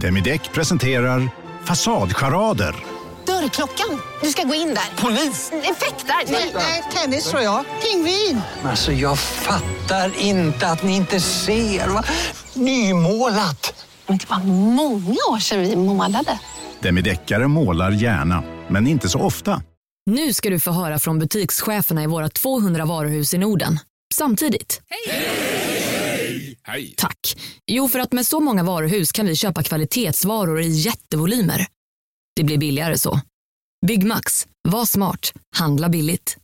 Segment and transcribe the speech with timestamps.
[0.00, 1.28] Demideck presenterar
[1.64, 2.74] Fasadcharader.
[3.26, 4.00] Dörrklockan.
[4.22, 5.02] Du ska gå in där.
[5.02, 5.52] Polis?
[5.52, 6.32] Effektar?
[6.54, 7.64] Nej, tennis tror jag.
[7.82, 8.40] Pingvin.
[8.64, 11.88] Alltså jag fattar inte att ni inte ser.
[11.88, 12.04] Va?
[12.54, 13.84] Nymålat!
[14.06, 14.38] Men det var
[14.74, 16.38] många år sedan vi målade.
[16.80, 19.62] Demideckare målar gärna, men inte så ofta.
[20.10, 23.78] Nu ska du få höra från butikscheferna i våra 200 varuhus i Norden.
[24.14, 24.80] Samtidigt.
[24.88, 25.85] Hej!
[26.62, 26.94] Hej!
[26.96, 27.36] Tack.
[27.66, 31.66] Jo, för att med så många varuhus kan vi köpa kvalitetsvaror i jättevolymer.
[32.36, 33.20] Det blir billigare så.
[33.86, 34.46] Byggmax.
[34.68, 35.32] Var smart.
[35.56, 36.36] Handla billigt.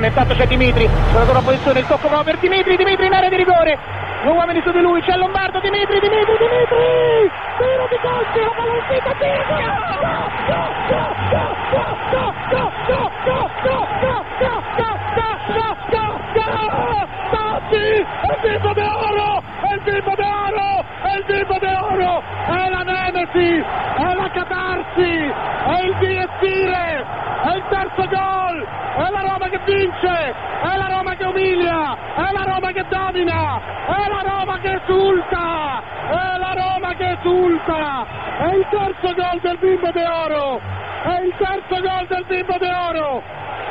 [0.00, 3.28] Pallone, intanto c'è Dimitri, sulla tua posizione, il tocco proprio per Dimitri, Dimitri in area
[3.28, 3.78] di rigore,
[4.22, 8.72] due uomini su di lui, c'è Lombardo, Dimitri, Dimitri, Dimitri, tiro di calcio, la palla
[8.80, 16.06] uscita, tiro, go, go, go, go, go, go, go, go, go, go, go, go, go,
[16.32, 22.82] go, go, go, Totti, il bimbo d'oro, il bimbo d'oro, il bimbo d'oro, è la
[22.82, 23.64] Nemesi,
[23.96, 25.32] è la catarsi,
[25.66, 27.04] è il direttire,
[27.42, 32.32] è il terzo gol, è la Roma che vince, è la Roma che umilia, è
[32.32, 38.06] la Roma che domina, è la Roma che esulta, è la Roma che esulta,
[38.38, 40.60] è il terzo gol del bimbo d'oro,
[41.04, 43.22] è il terzo gol del bimbo d'oro,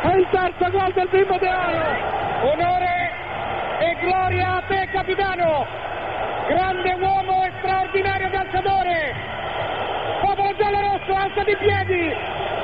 [0.02, 3.19] è il terzo gol del bimbo d'oro, onore
[3.80, 5.66] e gloria a te capitano,
[6.47, 9.16] grande uomo e straordinario calciatore,
[10.22, 12.13] popolo giallo-rosso alza di piedi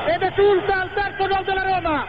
[0.07, 2.05] ed esulta al terzo gol della Roma,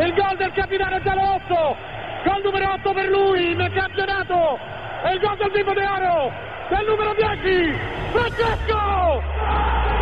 [0.00, 1.76] il gol del capitano giallo-rosso,
[2.24, 4.58] gol numero 8 per lui nel campionato,
[5.04, 6.32] e il gol del bimbo de oro,
[6.70, 7.78] del numero 10,
[8.10, 9.93] Francesco!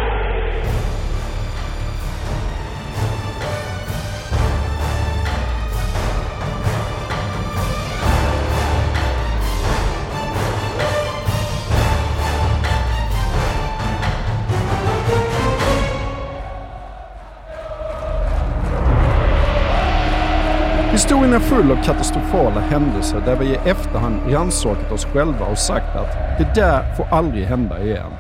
[21.33, 25.97] Historien är full av katastrofala händelser där vi i efterhand rannsakat oss själva och sagt
[25.97, 28.13] att det där får aldrig hända igen.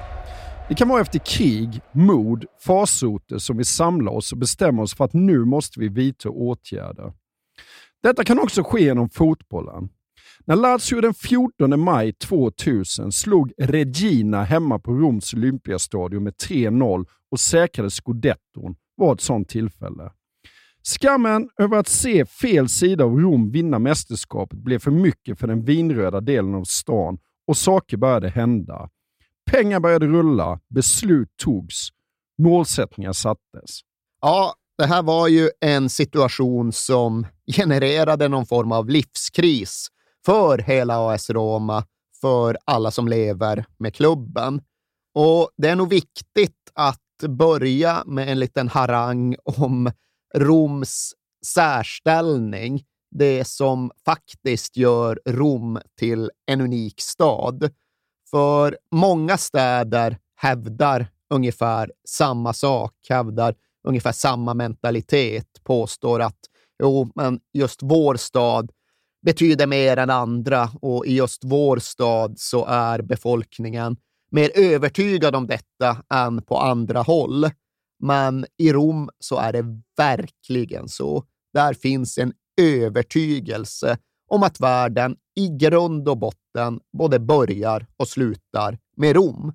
[0.68, 5.04] Det kan vara efter krig, mord, farsoter som vi samlar oss och bestämmer oss för
[5.04, 7.12] att nu måste vi vidta åtgärder.
[8.02, 9.88] Detta kan också ske genom fotbollen.
[10.44, 17.40] När Lazio den 14 maj 2000 slog Regina hemma på Roms Olympiastadion med 3-0 och
[17.40, 20.10] säkrade scudetton var ett sådant tillfälle.
[20.82, 25.64] Skammen över att se fel sida av Rom vinna mästerskapet blev för mycket för den
[25.64, 28.88] vinröda delen av stan och saker började hända.
[29.50, 31.88] Pengar började rulla, beslut togs,
[32.38, 33.80] målsättningar sattes.
[34.20, 37.26] Ja, det här var ju en situation som
[37.56, 39.88] genererade någon form av livskris
[40.24, 41.84] för hela AS Roma,
[42.20, 44.62] för alla som lever med klubben.
[45.14, 49.90] Och det är nog viktigt att börja med en liten harang om
[50.34, 51.12] Roms
[51.46, 57.70] särställning, det som faktiskt gör Rom till en unik stad.
[58.30, 63.54] För många städer hävdar ungefär samma sak, hävdar
[63.88, 66.38] ungefär samma mentalitet, påstår att
[66.82, 68.70] jo, men just vår stad
[69.22, 73.96] betyder mer än andra och i just vår stad så är befolkningen
[74.30, 77.50] mer övertygad om detta än på andra håll.
[78.02, 79.64] Men i Rom så är det
[79.96, 81.24] verkligen så.
[81.54, 83.98] Där finns en övertygelse
[84.28, 89.52] om att världen i grund och botten både börjar och slutar med Rom.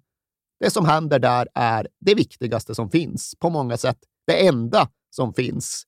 [0.60, 3.98] Det som händer där är det viktigaste som finns, på många sätt
[4.28, 5.84] det enda som finns.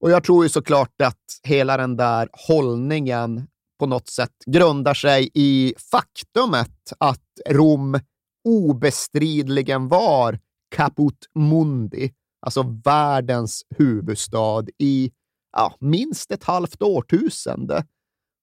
[0.00, 3.46] Och jag tror ju såklart att hela den där hållningen
[3.78, 8.00] på något sätt grundar sig i faktumet att Rom
[8.44, 10.38] obestridligen var
[10.70, 15.10] Caput Mundi, alltså världens huvudstad i
[15.52, 17.84] ja, minst ett halvt årtusende.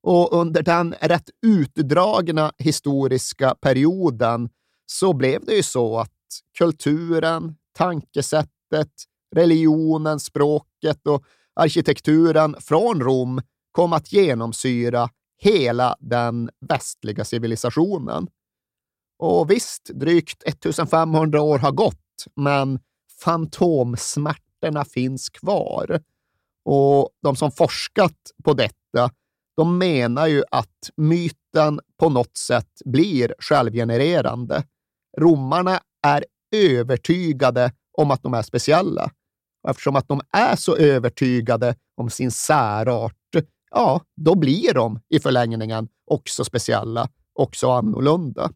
[0.04, 4.50] Och under den rätt utdragna historiska perioden
[4.86, 6.12] så blev det ju så att
[6.58, 8.92] kulturen, tankesättet,
[9.36, 11.24] religionen, språket och
[11.56, 13.42] arkitekturen från Rom
[13.72, 18.28] kom att genomsyra hela den västliga civilisationen.
[19.20, 22.80] Och visst, drygt 1500 år har gått, men
[23.24, 26.00] fantomsmärtorna finns kvar.
[26.66, 29.12] Och de som forskat på detta,
[29.58, 34.64] de menar ju att myten på något sätt blir självgenererande.
[35.18, 36.26] Romarna är
[36.56, 39.12] övertygade om att de är speciella.
[39.64, 43.14] Och eftersom att de är så övertygade om sin särart,
[43.72, 48.52] ja, då blir de i förlängningen också speciella, också annorlunda.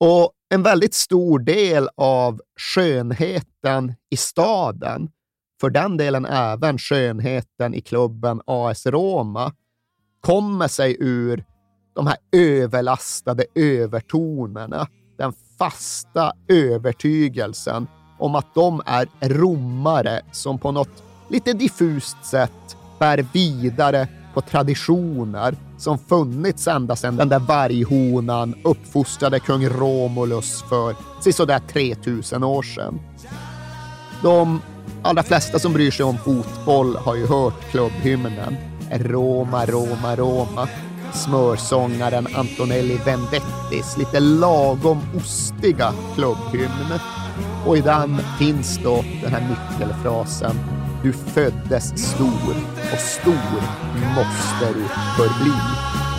[0.00, 2.40] Och en väldigt stor del av
[2.74, 5.10] skönheten i staden,
[5.60, 9.52] för den delen även skönheten i klubben AS Roma,
[10.20, 11.44] kommer sig ur
[11.94, 14.88] de här överlastade övertonerna,
[15.18, 17.86] den fasta övertygelsen
[18.18, 25.56] om att de är romare som på något lite diffust sätt bär vidare på traditioner
[25.78, 33.00] som funnits ända sedan den där varghonan uppfostrade kung Romulus för sisådär 3000 år sedan.
[34.22, 34.60] De
[35.02, 38.56] allra flesta som bryr sig om fotboll har ju hört klubbhymnen.
[38.90, 40.68] Roma, Roma, Roma.
[41.12, 46.98] Smörsångaren Antonelli Vendettis lite lagom ostiga klubbhymn.
[47.66, 52.54] Och i den finns då den här nyckelfrasen du föddes stor
[52.92, 53.62] och stor
[54.14, 54.84] måste du
[55.16, 56.09] förbli.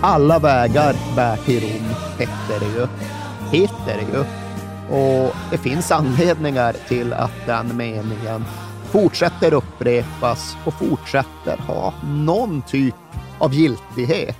[0.00, 2.86] Alla vägar bär till Rom, heter det ju.
[3.52, 4.24] Heter det ju.
[4.96, 8.44] Och det finns anledningar till att den meningen
[8.90, 12.94] fortsätter upprepas och fortsätter ha någon typ
[13.38, 14.36] av giltighet.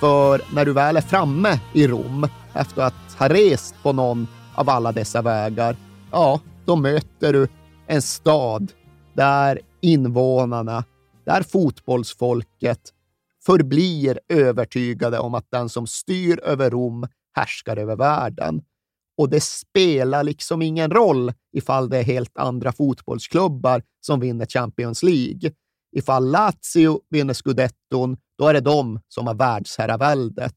[0.00, 4.70] För när du väl är framme i Rom efter att ha rest på någon av
[4.70, 5.76] alla dessa vägar,
[6.12, 7.48] ja, då möter du
[7.86, 8.72] en stad
[9.12, 10.84] där invånarna,
[11.26, 12.93] där fotbollsfolket
[13.46, 17.06] förblir övertygade om att den som styr över Rom
[17.36, 18.62] härskar över världen.
[19.18, 25.02] Och det spelar liksom ingen roll ifall det är helt andra fotbollsklubbar som vinner Champions
[25.02, 25.52] League.
[25.96, 30.56] Ifall Lazio vinner scudetton, då är det de som har världsherraväldet.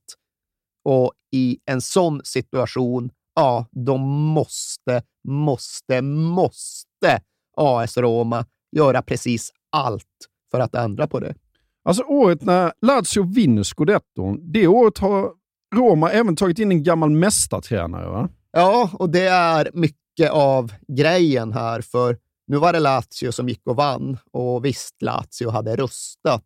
[0.85, 7.21] Och i en sån situation, ja, då måste, måste, måste
[7.57, 11.35] AS Roma göra precis allt för att ändra på det.
[11.87, 15.31] Alltså året när Lazio vinner scudetton, det året har
[15.75, 18.29] Roma även tagit in en gammal mästartränare va?
[18.51, 22.17] Ja, och det är mycket av grejen här, för
[22.47, 26.45] nu var det Lazio som gick och vann och visst, Lazio hade rustat.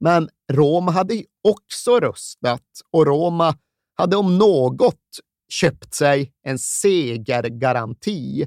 [0.00, 3.54] Men Roma hade också rustat och Roma
[3.94, 5.04] hade om något
[5.48, 8.46] köpt sig en segergaranti.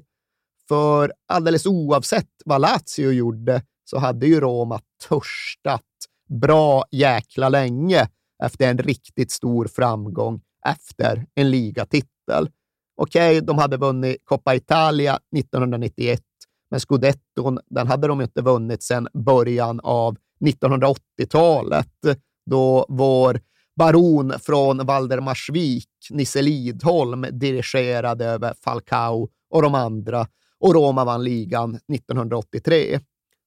[0.67, 4.79] För alldeles oavsett vad Lazio gjorde så hade ju Roma
[5.09, 5.81] törstat
[6.29, 8.07] bra jäkla länge
[8.43, 12.49] efter en riktigt stor framgång efter en ligatitel.
[12.97, 16.21] Okej, okay, de hade vunnit Coppa Italia 1991,
[16.69, 23.39] men scudetton den hade de inte vunnit sedan början av 1980-talet, då vår
[23.75, 30.27] baron från Valdemarsvik, Nisse Lidholm, dirigerade över Falcao och de andra
[30.59, 32.99] och Roma vann ligan 1983.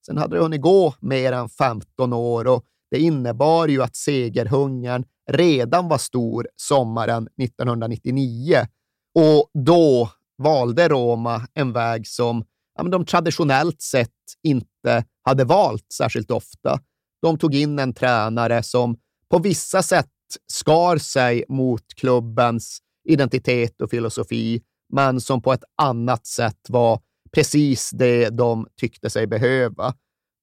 [0.09, 5.05] Sen hade det hunnit gå mer än 15 år och det innebar ju att segerhungern
[5.31, 8.67] redan var stor sommaren 1999
[9.15, 10.11] och då
[10.43, 12.45] valde Roma en väg som
[12.79, 14.09] ja, de traditionellt sett
[14.43, 16.81] inte hade valt särskilt ofta.
[17.23, 18.97] De tog in en tränare som
[19.31, 20.07] på vissa sätt
[20.47, 24.63] skar sig mot klubbens identitet och filosofi,
[24.93, 27.01] men som på ett annat sätt var
[27.33, 29.95] precis det de tyckte sig behöva.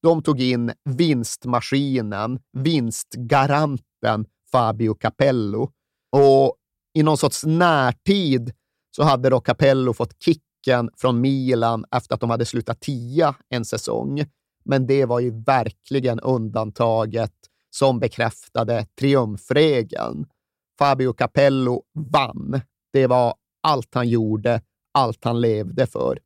[0.03, 5.71] De tog in vinstmaskinen, vinstgaranten Fabio Capello.
[6.11, 6.55] Och
[6.93, 8.53] i någon sorts närtid
[8.95, 13.65] så hade då Capello fått kicken från Milan efter att de hade slutat tia en
[13.65, 14.25] säsong.
[14.65, 17.33] Men det var ju verkligen undantaget
[17.69, 20.25] som bekräftade triumfregeln.
[20.79, 22.61] Fabio Capello vann.
[22.93, 24.61] Det var allt han gjorde,
[24.93, 26.19] allt han levde för.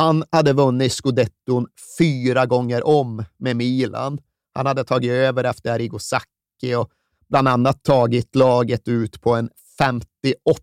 [0.00, 1.66] Han hade vunnit scudetton
[1.98, 4.20] fyra gånger om med Milan.
[4.54, 6.90] Han hade tagit över efter Arrigo Sacchi och
[7.28, 10.60] bland annat tagit laget ut på en 58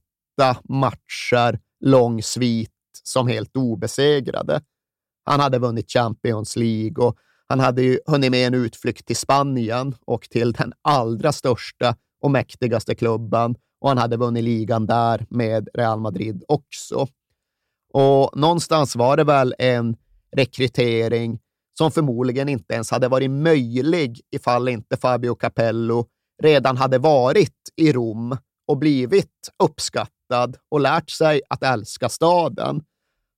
[0.64, 2.72] matcher lång svit
[3.04, 4.62] som helt obesegrade.
[5.26, 7.18] Han hade vunnit Champions League och
[7.48, 12.32] han hade ju hunnit med en utflykt till Spanien och till den allra största och
[12.32, 17.08] mäktigaste klubben och han hade vunnit ligan där med Real Madrid också.
[18.00, 19.96] Och någonstans var det väl en
[20.36, 21.40] rekrytering
[21.78, 26.06] som förmodligen inte ens hade varit möjlig ifall inte Fabio Capello
[26.44, 28.38] redan hade varit i Rom
[28.68, 32.82] och blivit uppskattad och lärt sig att älska staden.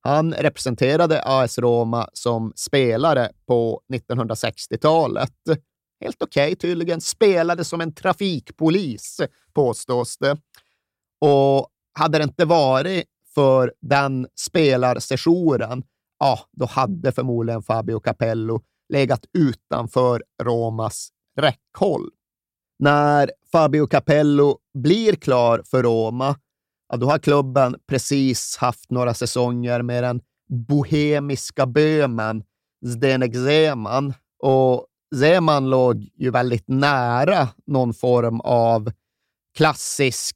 [0.01, 5.33] Han representerade AS Roma som spelare på 1960-talet.
[6.01, 7.01] Helt okej okay, tydligen.
[7.01, 9.21] Spelade som en trafikpolis,
[9.53, 10.37] påstås det.
[11.21, 11.67] Och
[11.99, 13.05] hade det inte varit
[13.39, 15.83] för den spelarsessionen,
[16.19, 18.61] ja, då hade förmodligen Fabio Capello
[18.93, 22.09] legat utanför Romas räckhåll.
[22.79, 26.35] När Fabio Capello blir klar för Roma,
[26.89, 30.21] ja, då har klubben precis haft några säsonger med den
[30.67, 32.43] bohemiska bömen
[32.85, 34.13] Zdenek Zeman.
[34.43, 38.91] Och Zeman låg ju väldigt nära någon form av
[39.57, 40.35] klassisk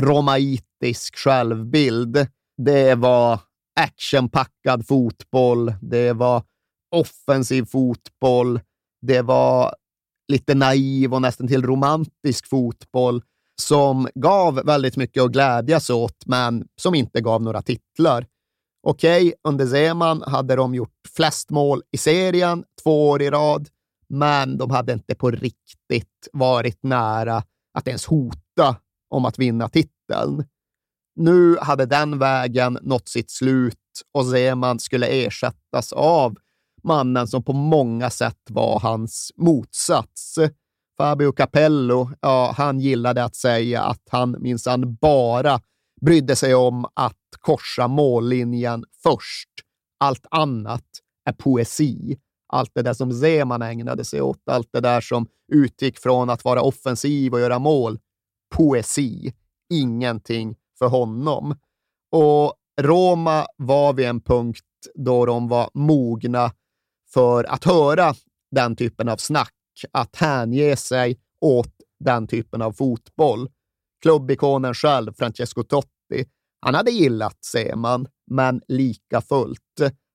[0.00, 2.28] romaitisk självbild.
[2.62, 3.40] Det var
[3.80, 6.42] actionpackad fotboll, det var
[6.96, 8.60] offensiv fotboll,
[9.06, 9.74] det var
[10.32, 13.22] lite naiv och nästan till romantisk fotboll
[13.60, 18.26] som gav väldigt mycket att glädjas åt, men som inte gav några titlar.
[18.82, 23.68] Okej, okay, under Zeman hade de gjort flest mål i serien två år i rad,
[24.08, 27.42] men de hade inte på riktigt varit nära
[27.78, 28.76] att ens hota
[29.10, 30.44] om att vinna titeln.
[31.20, 33.74] Nu hade den vägen nått sitt slut
[34.14, 36.36] och Zeman skulle ersättas av
[36.82, 40.38] mannen som på många sätt var hans motsats.
[40.98, 45.60] Fabio Capello, ja, han gillade att säga att han minsann bara
[46.00, 49.50] brydde sig om att korsa mållinjen först.
[50.00, 50.86] Allt annat
[51.24, 52.18] är poesi.
[52.52, 56.44] Allt det där som Zeman ägnade sig åt, allt det där som utgick från att
[56.44, 57.98] vara offensiv och göra mål.
[58.56, 59.32] Poesi.
[59.72, 61.56] Ingenting för honom.
[62.12, 66.52] Och Roma var vid en punkt då de var mogna
[67.12, 68.14] för att höra
[68.50, 69.54] den typen av snack,
[69.92, 71.72] att hänge sig åt
[72.04, 73.48] den typen av fotboll.
[74.02, 76.26] Klubbikonen själv, Francesco Totti,
[76.60, 79.60] han hade gillat Seman, men lika fullt.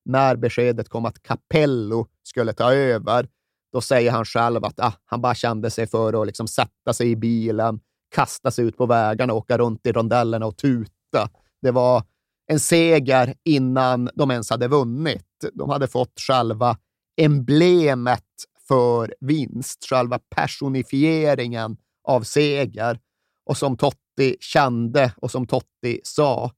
[0.06, 3.28] När beskedet kom att Capello skulle ta över,
[3.74, 7.12] då säger han själv att ah, han bara kände sig för att liksom sätta sig
[7.12, 7.80] i bilen,
[8.14, 11.30] kasta sig ut på vägarna, åka runt i rondellerna och tuta.
[11.62, 12.04] Det var
[12.48, 15.46] en seger innan de ens hade vunnit.
[15.54, 16.78] De hade fått själva
[17.22, 18.24] emblemet
[18.68, 21.78] för vinst, själva personifieringen
[22.08, 23.00] av seger.
[23.46, 26.52] Och som Totti kände och som Totti sa,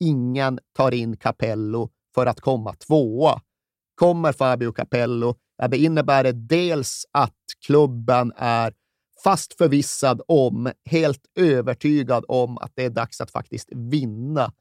[0.00, 3.40] ingen tar in Capello för att komma tvåa.
[3.94, 8.72] Kommer Fabio Capello, ja, det innebär det dels att klubben är
[9.24, 14.52] fast förvissad om, helt övertygad om att det är dags att faktiskt vinna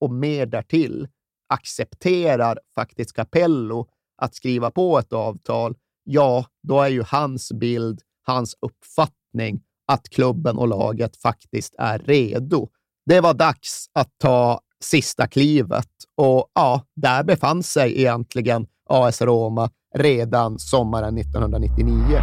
[0.00, 1.08] och mer därtill
[1.48, 3.88] accepterar faktiskt Capello
[4.22, 10.58] att skriva på ett avtal, ja, då är ju hans bild, hans uppfattning att klubben
[10.58, 12.68] och laget faktiskt är redo.
[13.06, 19.70] Det var dags att ta sista klivet och ja, där befann sig egentligen AS Roma
[19.94, 22.22] redan sommaren 1999.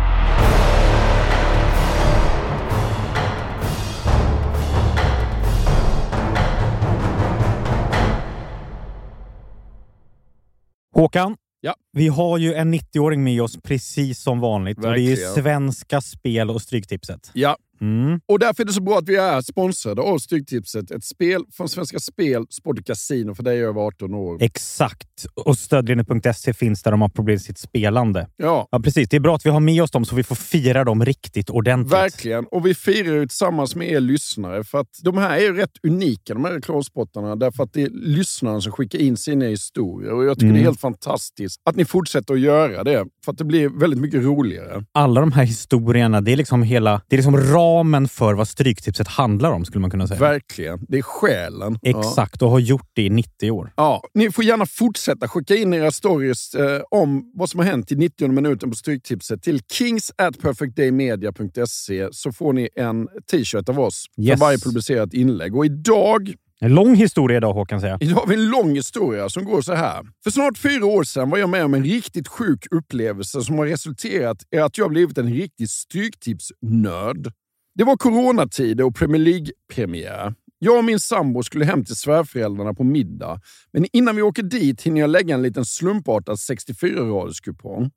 [10.95, 11.35] Håkan,
[11.65, 11.75] Ja.
[11.91, 14.77] Vi har ju en 90-åring med oss precis som vanligt.
[14.77, 17.31] Och det är ju Svenska Spel och Stryktipset.
[17.33, 18.19] Ja, Mm.
[18.27, 20.91] Och därför är det så bra att vi är sponsrade av Stryktipset.
[20.91, 24.37] Ett spel från Svenska Spel, Sport och Casino för dig över 18 år.
[24.41, 25.25] Exakt.
[25.45, 28.27] Och stödlinjen.se finns där de har problem med sitt spelande.
[28.37, 28.67] Ja.
[28.71, 29.09] ja, precis.
[29.09, 31.49] Det är bra att vi har med oss dem så vi får fira dem riktigt
[31.49, 31.93] ordentligt.
[31.93, 32.45] Verkligen.
[32.45, 34.63] Och vi firar ju tillsammans med er lyssnare.
[34.63, 37.35] För att de här är ju rätt unika, de här reklamspottarna.
[37.35, 40.13] Därför att det är lyssnarna som skickar in sina historier.
[40.13, 40.55] Och jag tycker mm.
[40.55, 43.05] det är helt fantastiskt att ni fortsätter att göra det.
[43.25, 44.85] För att det blir väldigt mycket roligare.
[44.91, 47.01] Alla de här historierna, det är liksom hela...
[47.07, 50.19] Det är liksom ramen för vad Stryktipset handlar om, skulle man kunna säga.
[50.19, 50.85] Verkligen.
[50.87, 51.79] Det är själen.
[51.81, 53.73] Exakt, och har gjort det i 90 år.
[53.75, 57.91] Ja, Ni får gärna fortsätta skicka in era stories eh, om vad som har hänt
[57.91, 63.79] i 90 minuten på Stryktipset till kings at perfectdaymedia.se så får ni en t-shirt av
[63.79, 64.39] oss yes.
[64.39, 65.55] för varje publicerat inlägg.
[65.55, 69.45] Och idag en lång historia idag Håkan säger Idag har vi en lång historia som
[69.45, 70.03] går så här.
[70.23, 73.65] För snart fyra år sedan var jag med om en riktigt sjuk upplevelse som har
[73.65, 77.31] resulterat i att jag blivit en riktig stryktipsnörd.
[77.77, 80.33] Det var coronatider och Premier League-premiär.
[80.59, 83.41] Jag och min sambo skulle hem till svärföräldrarna på middag,
[83.73, 87.91] men innan vi åker dit hinner jag lägga en liten slumpartad 64-raderskupong.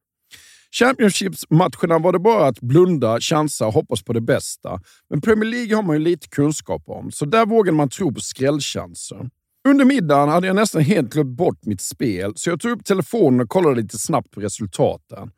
[0.71, 4.81] Championships-matcherna var det bara att blunda, chansa och hoppas på det bästa.
[5.11, 8.21] Men Premier League har man ju lite kunskap om, så där vågade man tro på
[8.21, 9.31] skrällchanser.
[9.69, 13.41] Under middagen hade jag nästan helt glömt bort mitt spel, så jag tog upp telefonen
[13.41, 15.31] och kollade lite snabbt på resultaten.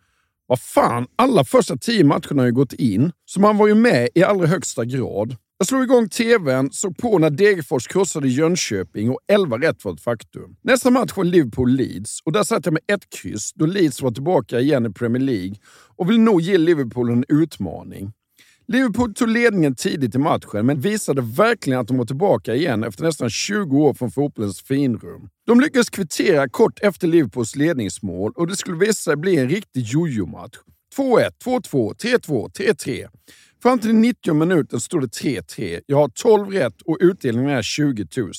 [0.50, 4.08] Vad fan, alla första tio matcherna har ju gått in, så man var ju med
[4.14, 5.36] i allra högsta grad.
[5.58, 10.00] Jag slog igång tvn, såg på när Degerfors krossade Jönköping och 11 rätt var ett
[10.00, 10.56] faktum.
[10.62, 14.60] Nästa match var Liverpool-Leeds och där satt jag med ett kryss då Leeds var tillbaka
[14.60, 15.54] igen i Premier League
[15.96, 18.12] och vill nog ge Liverpool en utmaning.
[18.72, 23.04] Liverpool tog ledningen tidigt i matchen, men visade verkligen att de var tillbaka igen efter
[23.04, 25.28] nästan 20 år från fotbollens finrum.
[25.46, 29.82] De lyckades kvittera kort efter Liverpools ledningsmål och det skulle visa sig bli en riktig
[29.82, 30.56] jojo-match.
[30.96, 33.08] 2-1, 2-2, 3-2, 3-3.
[33.62, 35.80] Fram till 90 minuten stod det 3-3.
[35.86, 38.32] Jag har 12 rätt och utdelningen är 20 000.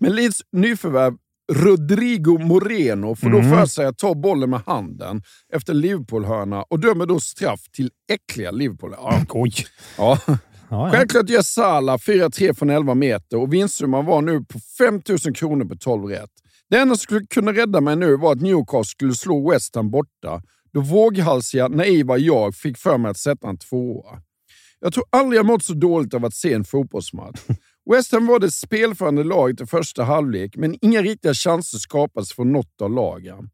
[0.00, 1.14] Men Leeds nyförvärv
[1.52, 3.50] Rodrigo Moreno får då Mm.
[3.50, 8.50] för sig att ta bollen med handen efter Liverpool-hörna och dömer då straff till äckliga
[8.50, 8.94] Liverpool.
[8.96, 9.20] Ja.
[9.28, 9.52] Oj!
[9.98, 10.18] Ja.
[10.92, 15.64] Självklart gör Salah 4-3 från 11 meter och vinstsumman var nu på 5 000 kronor
[15.64, 16.30] på 12 rätt.
[16.70, 19.90] Det enda som skulle kunna rädda mig nu var att Newcastle skulle slå West Ham
[19.90, 24.20] borta, då våghalsiga, naiva jag fick för mig att sätta en tvåa.
[24.80, 27.40] Jag tror aldrig jag mått så dåligt av att se en fotbollsmatch.
[27.92, 32.52] West Ham var det spelförande laget i första halvlek, men inga riktiga chanser skapades från
[32.52, 33.50] något av lagen.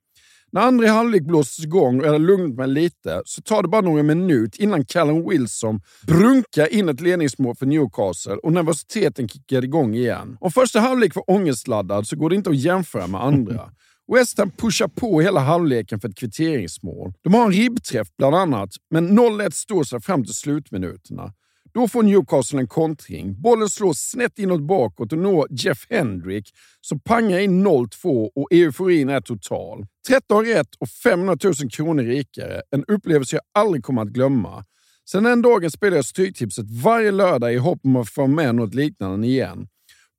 [0.52, 4.02] När andra halvlek blåstes igång och jag lugnat mig lite, så tar det bara några
[4.02, 10.36] minuter innan Callum Wilson brunkar in ett ledningsmål för Newcastle och nervositeten kickar igång igen.
[10.40, 13.70] Om första halvlek var ångestladdad så går det inte att jämföra med andra.
[14.12, 17.12] West Ham pushar på hela halvleken för ett kvitteringsmål.
[17.22, 21.32] De har en ribbträff bland annat, men 0-1 står sig fram till slutminuterna.
[21.74, 23.40] Då får Newcastle en kontring.
[23.40, 26.50] Bollen slås snett inåt bakåt och når Jeff Hendrick
[26.80, 29.86] som pangar in 0-2 och euforin är total.
[30.08, 32.62] 13 rätt och 500 000 kronor rikare.
[32.70, 34.64] En upplevelse jag aldrig kommer att glömma.
[35.10, 38.74] Sen den dagen spelar jag Stryktipset varje lördag i hopp om att få med något
[38.74, 39.68] liknande igen.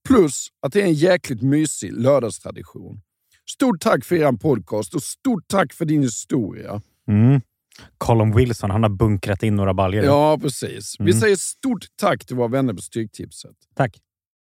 [0.08, 3.02] Plus att det är en jäkligt mysig lördagstradition.
[3.50, 6.82] Stort tack för er podcast och stort tack för din historia.
[7.08, 7.42] Mm.
[7.98, 10.06] Colin Wilson, han har bunkrat in några baljor.
[10.06, 10.96] Ja, precis.
[11.00, 11.20] Vi Mm.
[11.22, 13.56] säger stort tack till våra vänner på Stryktipset.
[13.76, 13.98] Tack.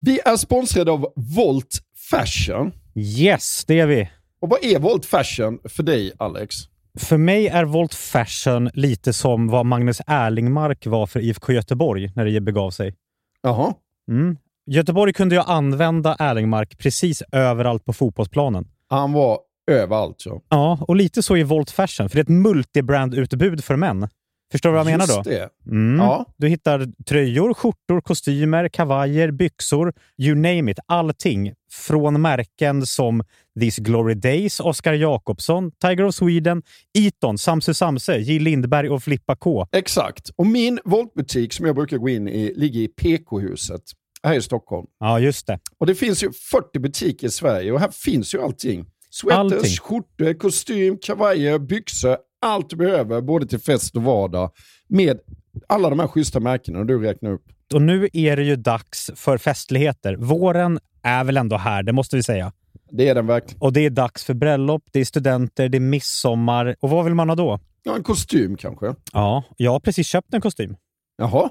[0.02, 1.80] Vi är sponsrade av Volt
[2.12, 2.72] Fashion.
[2.96, 4.10] Yes, det är vi.
[4.42, 6.56] Och vad är Volt Fashion för dig, Alex?
[7.00, 12.26] För mig är Volt Fashion lite som vad Magnus Erlingmark var för IFK Göteborg när
[12.26, 12.96] det begav sig.
[13.42, 13.74] Jaha.
[14.10, 14.38] Mm.
[14.66, 18.68] Göteborg kunde ju använda Erlingmark precis överallt på fotbollsplanen.
[18.90, 20.24] Han var överallt.
[20.26, 20.41] Ja.
[20.50, 24.08] Ja, och lite så i Volt Fashion, för det är ett multibrand-utbud för män.
[24.52, 25.13] Förstår du vad jag menar då?
[25.13, 25.50] Just det.
[25.71, 26.00] Mm.
[26.00, 26.26] Ja.
[26.38, 30.80] Du hittar tröjor, skjortor, kostymer, kavajer, byxor, you name it.
[30.86, 31.54] Allting.
[31.71, 33.24] Från märken som
[33.60, 36.63] These Glory Days, Oscar Jakobsson, Tiger of Sweden,
[36.97, 38.39] Eton, Samse Samse, J.
[38.39, 39.67] Lindberg och Flippa K.
[39.71, 40.30] Exakt.
[40.36, 43.82] Och min Voltbutik som jag brukar gå in i ligger i PK-huset
[44.24, 44.88] här i Stockholm.
[45.00, 45.60] Ja, just det.
[45.78, 48.86] Och det finns ju 40 butiker i Sverige och här finns ju allting.
[49.13, 49.78] Sweaters, Allting.
[49.78, 52.17] skjortor, kostym, kavajer, byxor.
[52.41, 54.52] Allt du behöver både till fest och vardag
[54.88, 55.19] med
[55.69, 57.43] alla de här schyssta märkena du räknar upp.
[57.74, 60.15] Och nu är det ju dags för festligheter.
[60.15, 62.52] Våren är väl ändå här, det måste vi säga.
[62.91, 63.62] Det är den verkligen.
[63.62, 66.76] Och det är dags för bröllop, det är studenter, det är midsommar.
[66.80, 67.60] Och vad vill man ha då?
[67.84, 68.95] Ja, en kostym kanske.
[69.13, 70.76] Ja, jag har precis köpt en kostym.
[71.17, 71.50] Jaha.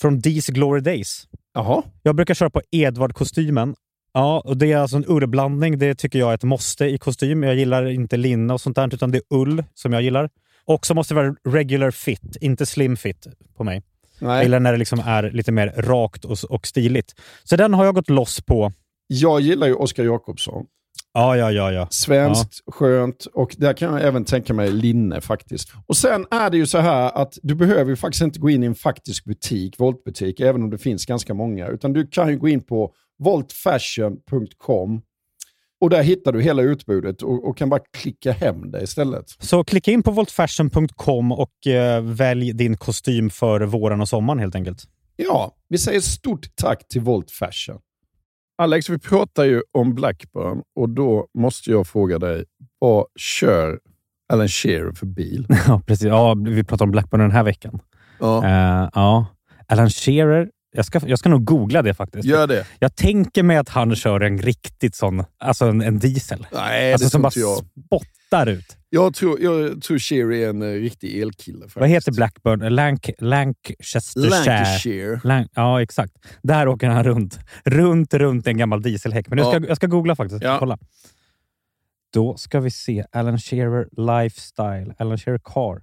[0.00, 1.26] Från These Glory Days.
[1.54, 1.82] Jaha.
[2.02, 3.74] Jag brukar köra på Edvard-kostymen.
[4.14, 5.78] Ja, och det är alltså en ullblandning.
[5.78, 7.42] Det tycker jag är ett måste i kostym.
[7.42, 10.30] Jag gillar inte linne och sånt där, utan det är ull som jag gillar.
[10.64, 13.82] Och så måste det vara regular fit, inte slim fit på mig.
[14.18, 14.42] Nej.
[14.42, 17.14] gillar när det liksom är lite mer rakt och, och stiligt.
[17.44, 18.72] Så den har jag gått loss på.
[19.06, 20.66] Jag gillar ju Oscar Jakobsson.
[21.14, 21.86] Ja, ja, ja, ja.
[21.90, 25.72] Svenskt, skönt och där kan jag även tänka mig linne faktiskt.
[25.86, 28.62] Och sen är det ju så här att du behöver ju faktiskt inte gå in
[28.62, 31.68] i en faktisk butik, voltbutik, även om det finns ganska många.
[31.68, 35.02] Utan du kan ju gå in på voltfashion.com
[35.80, 39.24] och där hittar du hela utbudet och, och kan bara klicka hem det istället.
[39.38, 44.54] Så klicka in på voltfashion.com och eh, välj din kostym för våren och sommaren helt
[44.54, 44.84] enkelt.
[45.16, 47.78] Ja, vi säger stort tack till Volt Fashion.
[48.58, 52.44] Alex, vi pratar ju om Blackburn och då måste jag fråga dig,
[52.78, 53.80] vad kör
[54.32, 55.46] Alan Shearer för bil?
[55.66, 56.06] Ja, precis.
[56.06, 57.80] Ja, vi pratar om Blackburn den här veckan.
[58.20, 58.44] Ja.
[58.44, 59.26] Eh, ja.
[59.68, 60.50] Alan Shearer.
[60.74, 62.24] Jag ska, jag ska nog googla det faktiskt.
[62.24, 62.66] Gör det.
[62.78, 66.46] Jag tänker mig att han kör en riktigt sån, alltså en, en diesel.
[66.52, 67.58] Nej, alltså det som bara jag.
[67.86, 68.76] spottar ut.
[68.90, 71.58] Jag tror, jag tror Sherry är en eh, riktig elkille.
[71.60, 71.76] Faktiskt.
[71.76, 72.74] Vad heter Blackburn?
[72.74, 74.28] Lank, Lancashire.
[74.28, 75.20] Lancashire.
[75.24, 76.12] Lanc ja, exakt.
[76.42, 77.38] Där åker han runt.
[77.64, 79.28] Runt, runt en gammal dieselhäck.
[79.28, 79.64] Men jag ska, Ja.
[79.68, 80.42] jag ska googla faktiskt.
[80.42, 80.56] Ja.
[80.58, 80.78] Kolla.
[82.12, 83.04] Då ska vi se.
[83.12, 83.88] Alan Shearer
[84.22, 84.94] Lifestyle.
[84.98, 85.82] Alan Shearer Car.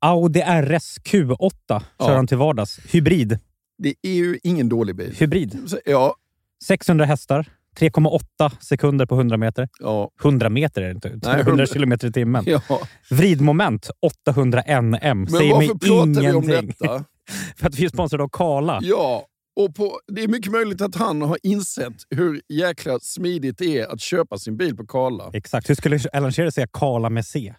[0.00, 2.14] Audi RS Q8 kör Ja.
[2.16, 2.80] han till vardags.
[2.90, 3.38] Hybrid.
[3.78, 5.14] Det är ju ingen dålig bil.
[5.18, 5.58] Hybrid.
[5.84, 6.14] Ja,
[6.64, 7.46] 600 hästar.
[7.78, 9.68] 3,8 sekunder på 100 meter.
[9.80, 11.08] ja, 100 meter är det inte.
[11.08, 12.44] 100 100 kilometer i timmen.
[12.46, 12.60] ja.
[13.10, 13.90] Vridmoment
[14.26, 14.98] 800 NM.
[15.00, 16.74] Men Säger mig varför pratar vi om ingenting.
[16.80, 17.04] detta?
[17.56, 18.78] För att vi är sponsrade av Kala.
[18.82, 23.78] Ja, och på, det är mycket möjligt att han har insett hur jäkla smidigt det
[23.78, 25.30] är att köpa sin bil på Karla.
[25.32, 25.70] Exakt.
[25.70, 27.54] Hur skulle Alan Shearer säga Kala med C?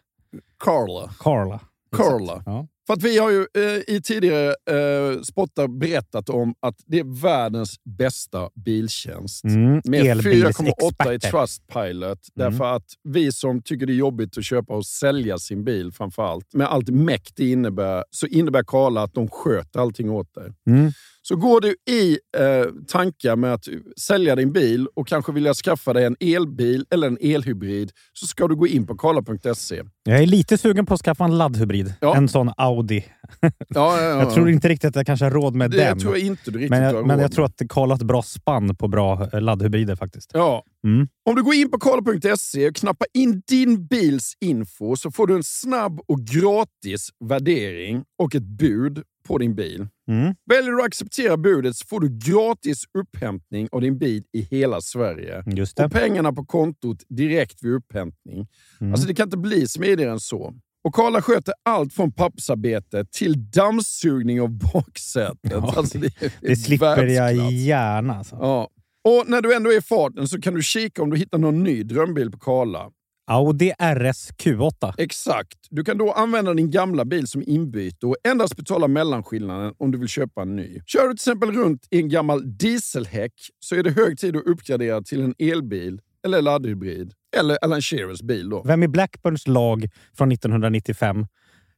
[0.60, 1.12] Karla.
[1.20, 1.60] Carla.
[1.92, 2.44] Karla.
[2.46, 2.68] Ja.
[2.88, 7.22] För att vi har ju eh, i tidigare eh, spottar berättat om att det är
[7.22, 9.44] världens bästa biltjänst.
[9.44, 11.20] Mm, Med 4,8 i.
[11.20, 12.04] Trustpilot.
[12.04, 12.20] Mm.
[12.36, 16.24] Därför att vi som tycker det är jobbigt att köpa och sälja sin bil framför
[16.24, 20.54] allt, med allt mäkt det innebär, så innebär Karla att de sköter allting åt dig.
[20.68, 20.92] Mm.
[21.30, 25.94] Så går du i eh, tankar med att sälja din bil och kanske vilja skaffa
[25.94, 29.84] dig en elbil eller en elhybrid så ska du gå in på karla.se.
[30.04, 31.94] Jag är lite sugen på att skaffa en laddhybrid.
[32.02, 32.16] Ja.
[32.16, 33.06] En sån Audi.
[33.42, 34.20] Ja, ja, ja.
[34.20, 36.00] Jag tror inte riktigt att jag kanske har råd med det den.
[36.00, 37.96] tror jag inte du riktigt men har jag, men råd jag tror att Karl har
[37.96, 40.32] ett bra spann på bra eh, laddhybrider faktiskt.
[40.34, 40.64] Ja.
[40.84, 41.08] Mm.
[41.30, 45.36] Om du går in på karla.se och knappar in din bils info så får du
[45.36, 49.88] en snabb och gratis värdering och ett bud på din bil.
[50.08, 50.36] Mm.
[50.50, 54.82] Väljer du att acceptera budet så får du gratis upphämtning av din bil i hela
[54.82, 55.44] Sverige.
[55.46, 55.86] Just det.
[55.86, 58.48] Och pengarna på kontot direkt vid upphämtning.
[58.82, 58.94] Mm.
[58.94, 60.54] Alltså det kan inte bli smidigare än så.
[60.84, 65.40] Och Karla sköter allt från pappersarbete till dammsugning av baksätet.
[65.52, 67.52] Ja, alltså det, det Det slipper jag världsklass.
[67.52, 68.16] gärna.
[68.16, 68.36] Alltså.
[68.42, 68.70] Ja.
[69.04, 71.64] Och när du ändå är i farten så kan du kika om du hittar någon
[71.64, 72.90] ny drömbil på Karla.
[73.32, 74.94] Audi RS Q8.
[74.98, 75.58] Exakt.
[75.70, 79.98] Du kan då använda din gamla bil som inbyte och endast betala mellanskillnaden om du
[79.98, 80.82] vill köpa en ny.
[80.86, 84.46] Kör du till exempel runt i en gammal dieselhäck så är det hög tid att
[84.46, 87.14] uppgradera till en elbil eller laddhybrid.
[87.38, 88.64] Eller Alan Shearers bil då.
[88.66, 91.26] Vem i Blackburns lag från 1995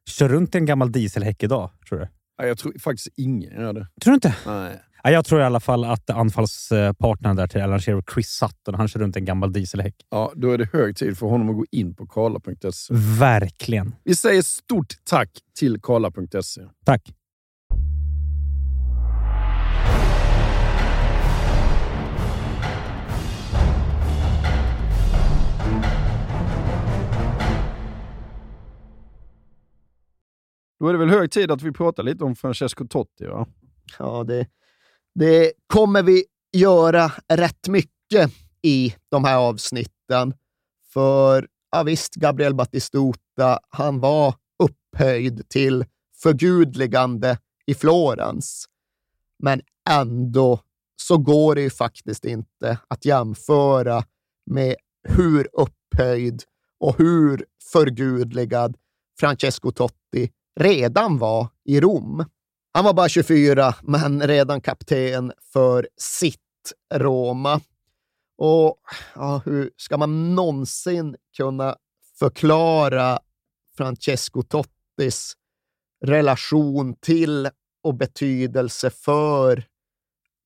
[0.10, 2.08] kör runt i en gammal dieselhäck idag, tror du?
[2.40, 3.88] Nej, jag tror faktiskt ingen gör det.
[4.02, 4.36] Tror du inte?
[4.46, 4.82] Nej.
[5.04, 8.88] Ja, jag tror i alla fall att anfallspartnern där till Alan Shearer, Chris Sutton, han
[8.88, 9.96] kör runt en gammal dieselhäck.
[10.10, 12.94] Ja, då är det hög tid för honom att gå in på karla.se.
[13.20, 13.96] Verkligen.
[14.04, 16.62] Vi säger stort tack till karla.se.
[16.86, 17.14] Tack.
[30.80, 33.48] Då är det väl hög tid att vi pratar lite om Francesco Totti, va?
[34.00, 34.48] Ja, det,
[35.16, 40.34] det kommer vi göra rätt mycket i de här avsnitten.
[40.94, 45.86] För ja, visst, Gabriel Battistuta, han var upphöjd till
[46.24, 48.66] förgudligande i Florens.
[49.40, 50.60] Men ändå
[50.96, 54.04] så går det ju faktiskt inte att jämföra
[54.46, 56.44] med hur upphöjd
[56.80, 58.78] och hur förgudligad
[59.20, 62.26] Francesco Totti redan var i Rom.
[62.74, 66.40] Han var bara 24, men redan kapten för sitt
[66.94, 67.62] Roma.
[68.38, 68.78] Och
[69.16, 71.76] ja, hur ska man någonsin kunna
[72.20, 73.20] förklara
[73.78, 75.34] Francesco Tottis
[76.06, 77.50] relation till
[77.84, 79.64] och betydelse för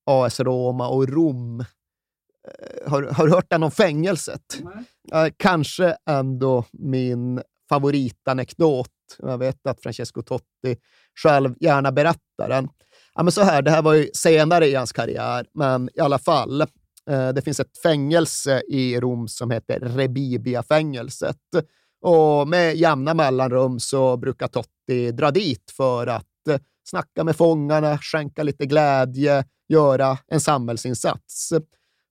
[0.06, 1.60] AS Roma och Rom?
[1.60, 4.60] Eh, Har, har du hört den om fängelset?
[5.12, 8.90] Eh, kanske ändå min favoritanekdot.
[9.18, 10.76] Jag vet att Francesco Totti
[11.22, 12.68] själv gärna berättar den.
[13.14, 16.18] Ja, men så här, det här var ju senare i hans karriär, men i alla
[16.18, 16.60] fall.
[17.10, 21.36] Eh, det finns ett fängelse i Rom som heter Rebibia-fängelset.
[22.02, 27.98] Och med jämna mellanrum så brukar Totti dra dit för att eh, snacka med fångarna,
[27.98, 31.52] skänka lite glädje, göra en samhällsinsats.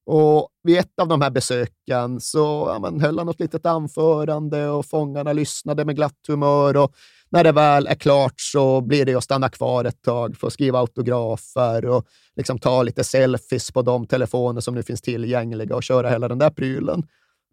[0.06, 4.68] Och vid ett av de här besöken så ja, men, höll han något litet anförande
[4.68, 6.76] och fångarna lyssnade med glatt humör.
[6.76, 6.92] Och
[7.30, 10.52] när det väl är klart så blir det att stanna kvar ett tag för att
[10.52, 15.82] skriva autografer och liksom ta lite selfies på de telefoner som nu finns tillgängliga och
[15.82, 17.02] köra hela den där prylen.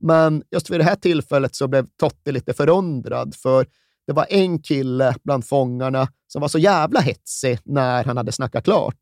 [0.02, 3.66] Men just vid det här tillfället så blev Totti lite förundrad, för
[4.08, 8.64] det var en kille bland fångarna som var så jävla hetsig när han hade snackat
[8.64, 8.96] klart.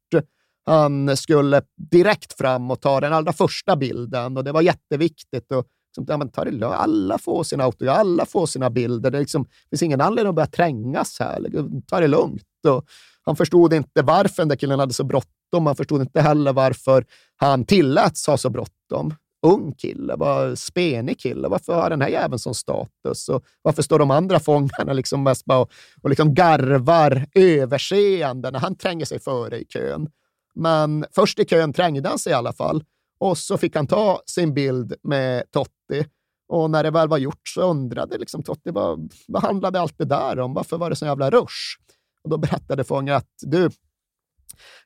[0.65, 5.51] Han skulle direkt fram och ta den allra första bilden och det var jätteviktigt.
[5.51, 6.75] Och, liksom, ja, men ta det lugnt.
[6.75, 9.11] Alla får sina autografer, alla får sina bilder.
[9.11, 11.39] Det liksom, finns ingen anledning att börja trängas här.
[11.39, 12.43] Liksom, Ta det lugnt.
[12.67, 12.85] Och
[13.23, 15.65] han förstod inte varför den där killen hade så bråttom.
[15.65, 19.13] Han förstod inte heller varför han tilläts ha så bråttom.
[19.47, 21.47] ung kille, var spenig kille.
[21.47, 23.29] Varför har den här jäveln sån status?
[23.29, 25.71] Och varför står de andra fångarna liksom mest bara och,
[26.01, 30.09] och liksom garvar överseende när han tränger sig före i kön?
[30.55, 32.83] Men först i kön trängde han sig i alla fall
[33.19, 36.05] och så fick han ta sin bild med Totti.
[36.47, 40.05] Och när det väl var gjort så undrade liksom Totti vad, vad handlade allt det
[40.05, 40.53] där om?
[40.53, 41.77] Varför var det så jävla rush?
[42.23, 43.69] Och då berättade fången att du,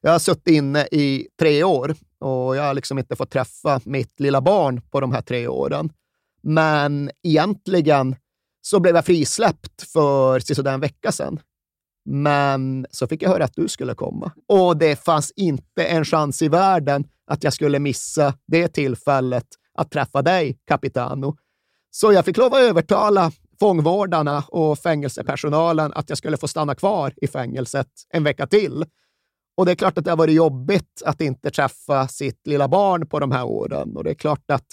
[0.01, 4.19] jag har suttit inne i tre år och jag har liksom inte fått träffa mitt
[4.19, 5.89] lilla barn på de här tre åren.
[6.41, 8.15] Men egentligen
[8.62, 11.39] så blev jag frisläppt för sådär en vecka sedan.
[12.06, 14.32] Men så fick jag höra att du skulle komma.
[14.48, 19.91] Och det fanns inte en chans i världen att jag skulle missa det tillfället att
[19.91, 21.38] träffa dig, Capitano.
[21.91, 27.13] Så jag fick lov att övertala fångvårdarna och fängelsepersonalen att jag skulle få stanna kvar
[27.18, 28.86] i fängelset en vecka till.
[29.58, 33.08] Och det är klart att det har varit jobbigt att inte träffa sitt lilla barn
[33.08, 33.98] på de här åren.
[33.98, 34.65] Och det är klart att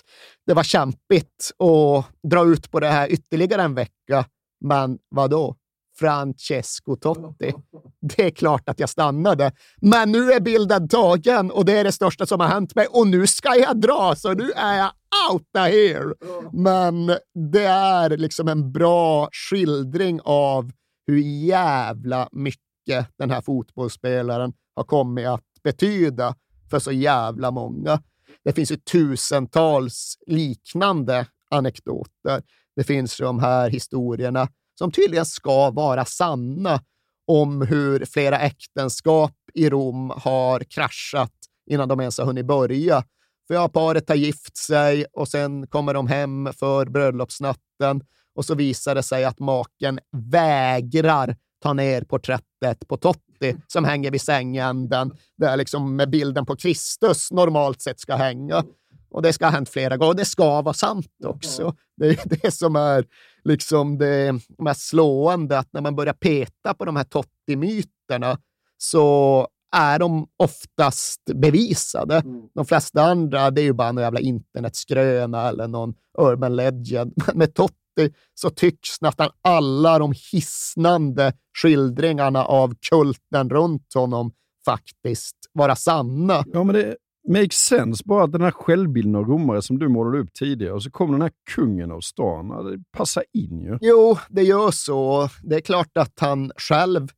[0.46, 4.24] det var kämpigt att dra ut på det här ytterligare en vecka.
[4.60, 5.56] Men vad då?
[6.02, 7.54] Francesco Totti.
[8.00, 9.52] Det är klart att jag stannade.
[9.80, 13.06] Men nu är bilden tagen och det är det största som har hänt mig och
[13.06, 14.90] nu ska jag dra, så nu är jag
[15.30, 16.14] out here.
[16.52, 17.06] Men
[17.52, 20.70] det är liksom en bra skildring av
[21.06, 26.34] hur jävla mycket den här fotbollsspelaren har kommit att betyda
[26.70, 28.02] för så jävla många.
[28.44, 32.42] Det finns ju tusentals liknande anekdoter.
[32.76, 34.48] Det finns de här historierna
[34.82, 36.80] som tydligen ska vara sanna
[37.26, 41.32] om hur flera äktenskap i Rom har kraschat
[41.70, 43.04] innan de ens har hunnit börja.
[43.46, 48.02] För ja, paret har gift sig och sen kommer de hem för bröllopsnatten
[48.34, 49.98] och så visar det sig att maken
[50.30, 56.56] vägrar ta ner porträttet på Totti som hänger vid sängänden, där liksom med bilden på
[56.56, 58.64] Kristus normalt sett ska hänga.
[59.12, 60.10] Och det ska ha hänt flera gånger.
[60.10, 61.74] Och det ska vara sant också.
[61.96, 63.04] Det är det som är
[63.44, 68.38] liksom det mest slående, att när man börjar peta på de här Totti-myterna
[68.78, 72.16] så är de oftast bevisade.
[72.16, 72.42] Mm.
[72.54, 77.12] De flesta andra det är ju bara någon jävla internetskröna eller någon urban legend.
[77.26, 84.32] Men med Totti så tycks nästan alla de hisnande skildringarna av kulten runt honom
[84.64, 86.44] faktiskt vara sanna.
[86.52, 86.96] Ja, men det
[87.28, 90.82] makes sense bara att den här självbilden av romare som du målade upp tidigare och
[90.82, 92.48] så kommer den här kungen av stan.
[92.48, 93.78] Det passar in ju.
[93.80, 95.28] Jo, det gör så.
[95.42, 97.08] Det är klart att han själv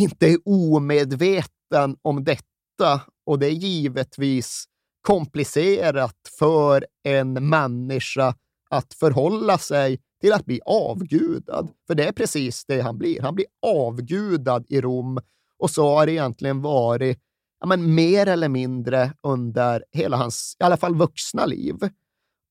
[0.00, 4.64] inte är omedveten om detta och det är givetvis
[5.06, 8.34] komplicerat för en människa
[8.70, 11.68] att förhålla sig till att bli avgudad.
[11.86, 13.22] För det är precis det han blir.
[13.22, 15.18] Han blir avgudad i Rom
[15.58, 17.18] och så har det egentligen varit
[17.64, 21.74] ja, men mer eller mindre under hela hans, i alla fall vuxna liv.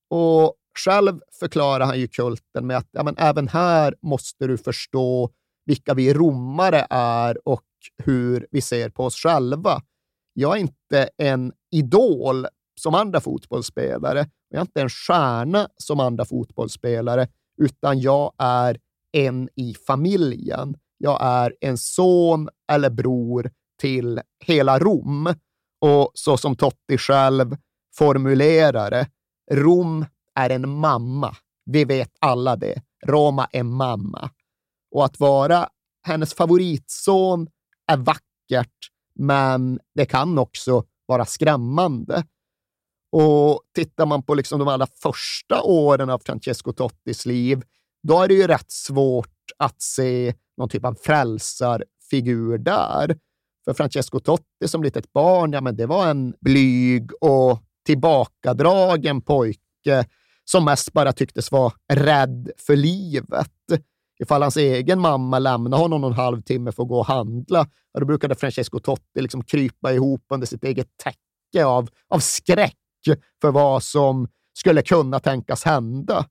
[0.10, 5.30] Och själv förklarar han ju kulten med att ja, men även här måste du förstå
[5.66, 7.64] vilka vi romare är och
[7.98, 9.82] hur vi ser på oss själva.
[10.34, 12.48] Jag är inte en idol
[12.80, 14.30] som andra fotbollsspelare.
[14.50, 17.28] Jag är inte en stjärna som andra fotbollsspelare,
[17.62, 18.78] utan jag är
[19.12, 20.76] en i familjen.
[20.98, 25.34] Jag är en son eller bror till hela Rom.
[25.82, 27.58] Och så som Totti själv
[27.96, 29.08] formulerar det,
[29.52, 30.06] Rom
[30.36, 31.36] är en mamma.
[31.66, 32.82] Vi vet alla det.
[33.06, 34.30] Roma är mamma.
[34.92, 35.70] Och att vara
[36.04, 37.48] hennes favoritson
[37.92, 42.26] är vackert, men det kan också vara skrämmande.
[43.12, 47.64] Och tittar man på liksom de allra första åren av Francesco Tottis liv,
[48.08, 53.18] då är det ju rätt svårt att se någon typ av frälsarfigur där.
[53.66, 60.06] För Francesco Totti som litet barn, ja, men det var en blyg och tillbakadragen pojke
[60.46, 63.50] som mest bara tycktes vara rädd för livet.
[64.20, 68.06] Ifall hans egen mamma lämnade honom någon halvtimme för att gå och handla, ja, då
[68.06, 72.78] brukade Francesco Totti liksom krypa ihop under sitt eget täcke av, av skräck
[73.42, 76.26] för vad som skulle kunna tänkas hända.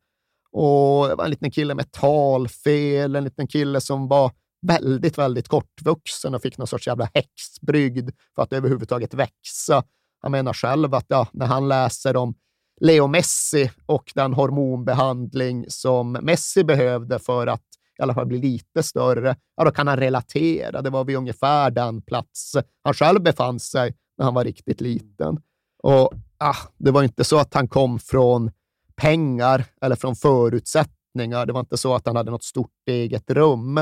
[0.52, 4.30] Och det var en liten kille med talfel, en liten kille som var
[4.62, 9.84] väldigt, väldigt kortvuxen och fick någon sorts jävla häxbrygd för att överhuvudtaget växa.
[10.20, 12.34] Han menar själv att ja, när han läser om
[12.80, 17.62] Leo Messi och den hormonbehandling som Messi behövde för att
[17.98, 20.82] i alla fall bli lite större, ja, då kan han relatera.
[20.82, 25.40] Det var vid ungefär den plats han själv befann sig när han var riktigt liten.
[25.82, 28.50] Och ah, Det var inte så att han kom från
[28.96, 31.46] pengar eller från förutsättningar.
[31.46, 33.80] Det var inte så att han hade något stort eget rum.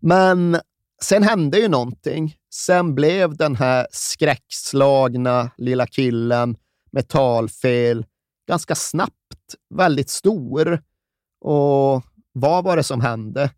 [0.00, 0.60] Men
[1.02, 2.34] sen hände ju någonting.
[2.54, 6.56] Sen blev den här skräckslagna lilla killen
[6.90, 8.06] med talfel
[8.48, 10.82] ganska snabbt väldigt stor.
[11.40, 13.50] Och vad var det som hände?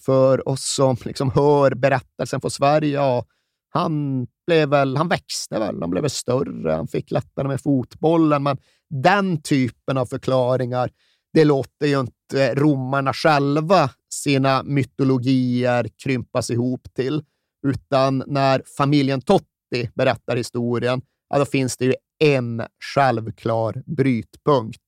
[0.00, 3.24] För oss som liksom hör berättelsen från Sverige, ja,
[3.68, 8.42] han, blev väl, han växte väl, han blev väl större, han fick lättare med fotbollen,
[8.42, 8.58] men
[8.90, 10.90] den typen av förklaringar,
[11.32, 17.22] det låter ju inte romarna själva sina mytologier krympas ihop till,
[17.66, 22.62] utan när familjen Totti berättar historien, ja, då finns det ju en
[22.94, 24.80] självklar brytpunkt.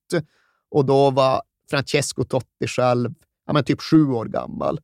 [0.70, 3.14] Och då var Francesco Totti själv
[3.46, 4.80] ja, men typ sju år gammal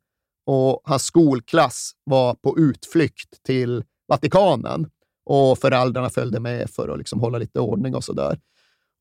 [0.46, 4.90] och hans skolklass var på utflykt till Vatikanen
[5.24, 8.38] och föräldrarna följde med för att liksom hålla lite ordning och sådär.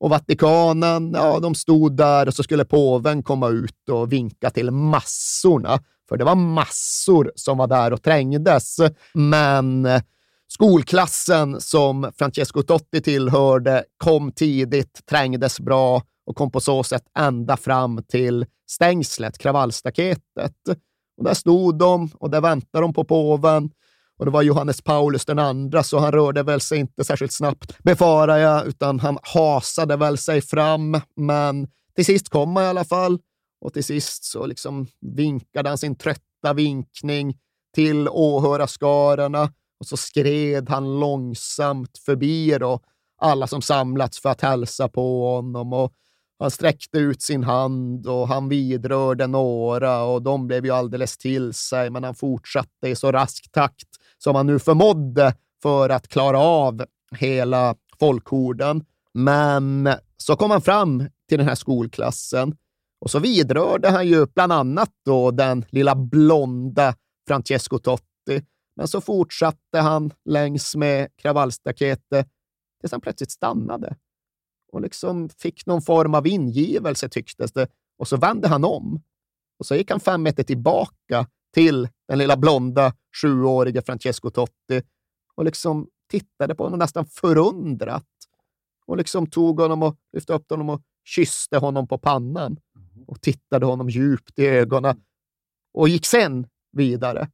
[0.00, 4.70] Och Vatikanen, ja, de stod där och så skulle påven komma ut och vinka till
[4.70, 8.76] massorna, för det var massor som var där och trängdes.
[9.14, 10.02] Men eh,
[10.48, 17.56] skolklassen som Francesco Totti tillhörde kom tidigt, trängdes bra och kom på så sätt ända
[17.56, 20.54] fram till stängslet, kravallstaketet.
[21.18, 23.70] Och där stod de och där väntade de på påven.
[24.18, 27.78] Och det var Johannes Paulus den andra, så han rörde väl sig inte särskilt snabbt,
[27.82, 31.00] befarar jag, utan han hasade väl sig fram.
[31.16, 33.18] Men till sist kom han i alla fall.
[33.60, 37.38] Och till sist så liksom vinkade han sin trötta vinkning
[37.74, 42.80] till åhörarskarorna och så skred han långsamt förbi då,
[43.18, 45.72] alla som samlats för att hälsa på honom.
[45.72, 45.92] Och
[46.38, 51.54] han sträckte ut sin hand och han vidrörde några och de blev ju alldeles till
[51.54, 56.38] sig, men han fortsatte i så rask takt som han nu förmådde för att klara
[56.38, 58.84] av hela folkhorden.
[59.14, 62.56] Men så kom han fram till den här skolklassen
[63.00, 66.94] och så vidrörde han ju bland annat då den lilla blonda
[67.28, 68.42] Francesco Totti.
[68.76, 72.28] Men så fortsatte han längs med kravallstaketet
[72.80, 73.96] tills han plötsligt stannade
[74.72, 77.68] och liksom fick någon form av ingivelse tycktes det.
[77.98, 79.02] Och så vände han om
[79.58, 84.82] och så gick han fem meter tillbaka till den lilla blonda sjuåriga Francesco Totti
[85.34, 88.06] och liksom tittade på honom nästan förundrat
[88.86, 92.56] och liksom tog honom och lyfte upp honom och kysste honom på pannan
[93.06, 95.02] och tittade honom djupt i ögonen
[95.74, 97.30] och gick sen vidare.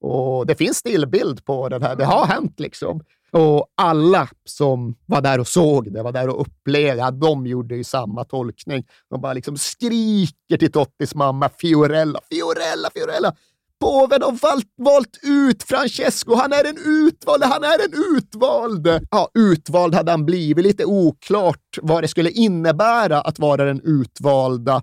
[0.00, 1.96] Och Det finns stillbild på det här.
[1.96, 3.00] Det har hänt liksom.
[3.32, 7.84] Och alla som var där och såg det, var där och upplevde, de gjorde ju
[7.84, 8.86] samma tolkning.
[9.10, 13.34] De bara liksom skriker till Tottis mamma Fiorella, Fiorella, Fiorella.
[13.80, 16.34] Påven har valt, valt ut Francesco.
[16.34, 19.06] Han är en utvald, han är en utvald.
[19.10, 20.64] Ja, utvald hade han blivit.
[20.64, 24.82] Lite oklart vad det skulle innebära att vara den utvalda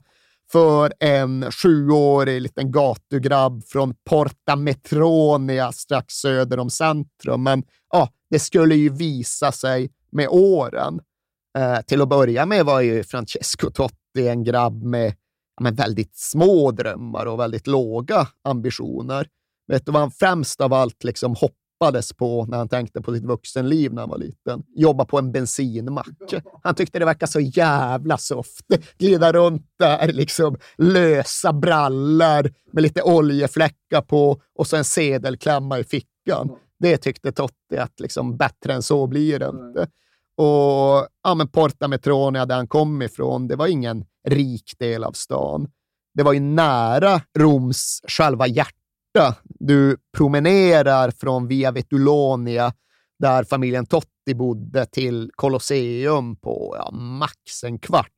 [0.52, 7.44] för en sjuårig liten gatugrabb från Porta Metronia strax söder om centrum.
[7.44, 11.00] Men ja, det skulle ju visa sig med åren.
[11.58, 15.14] Eh, till att börja med var ju Francesco Totti en grabb med
[15.62, 19.28] men väldigt små drömmar och väldigt låga ambitioner.
[19.68, 21.67] Vet du vad han främst av allt liksom hoppades
[22.18, 24.64] på när han tänkte på sitt vuxenliv när han var liten?
[24.76, 26.08] Jobba på en bensinmack.
[26.64, 28.66] Han tyckte det verkade så jävla soft.
[28.98, 35.84] Glida runt där, liksom lösa brallor med lite oljefläckar på och så en sedelklämma i
[35.84, 36.50] fickan.
[36.80, 39.88] Det tyckte Totti att liksom, bättre än så blir det inte.
[40.38, 45.12] Och ja, men Porta Metronia, där han kom ifrån, det var ingen rik del av
[45.12, 45.68] stan.
[46.14, 48.77] Det var ju nära Roms själva hjärta.
[49.44, 52.74] Du promenerar från Via Vetulonia,
[53.20, 58.12] där familjen Totti bodde, till Colosseum på ja, max en kvart.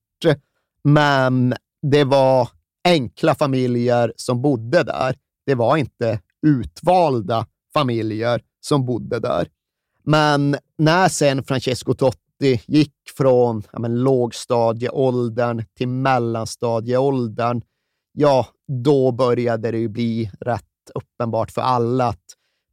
[0.84, 2.50] Men det var
[2.84, 5.16] enkla familjer som bodde där.
[5.46, 9.48] Det var inte utvalda familjer som bodde där.
[10.04, 17.62] Men när sen Francesco Totti gick från ja, men, lågstadieåldern till mellanstadieåldern,
[18.12, 18.48] ja,
[18.84, 22.24] då började det ju bli rätt uppenbart för alla att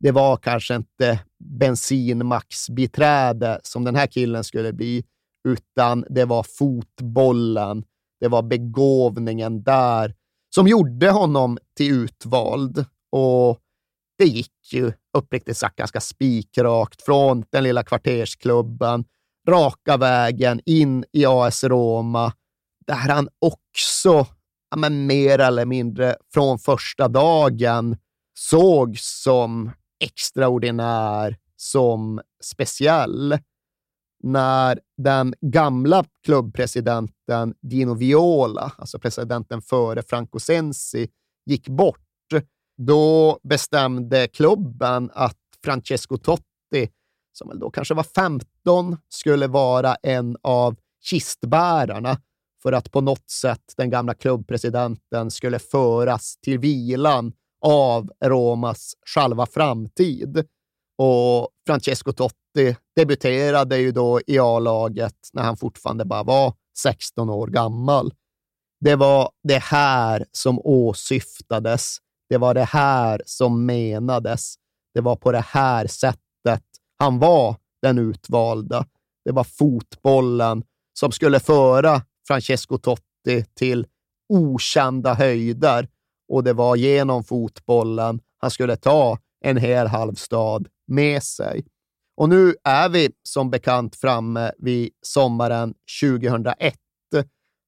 [0.01, 1.21] det var kanske inte
[1.59, 5.05] bensinmaxbiträde som den här killen skulle bli,
[5.49, 7.85] utan det var fotbollen,
[8.21, 10.15] det var begåvningen där
[10.55, 12.85] som gjorde honom till utvald.
[13.13, 13.59] Och
[14.19, 19.05] det gick ju uppriktigt sagt ganska spikrakt från den lilla kvartersklubben,
[19.49, 22.33] raka vägen in i AS Roma,
[22.87, 24.27] där han också,
[24.71, 27.97] ja, men mer eller mindre från första dagen,
[28.39, 29.71] sågs som
[30.01, 33.39] extraordinär, som speciell.
[34.23, 41.09] När den gamla klubbpresidenten Dino Viola, alltså presidenten före Franco Sensi,
[41.47, 42.01] gick bort,
[42.77, 46.91] då bestämde klubben att Francesco Totti,
[47.33, 52.21] som väl då kanske var 15, skulle vara en av kistbärarna
[52.63, 57.33] för att på något sätt den gamla klubbpresidenten skulle föras till vilan
[57.67, 60.45] av Romas själva framtid.
[60.99, 67.47] Och Francesco Totti debuterade ju då i A-laget när han fortfarande bara var 16 år
[67.47, 68.15] gammal.
[68.81, 71.97] Det var det här som åsyftades.
[72.29, 74.55] Det var det här som menades.
[74.95, 76.63] Det var på det här sättet
[76.99, 78.87] han var den utvalda.
[79.25, 80.63] Det var fotbollen
[80.99, 83.87] som skulle föra Francesco Totti till
[84.29, 85.89] okända höjder
[86.29, 91.67] och det var genom fotbollen han skulle ta en hel halv stad med sig.
[92.17, 96.75] Och nu är vi som bekant framme vid sommaren 2001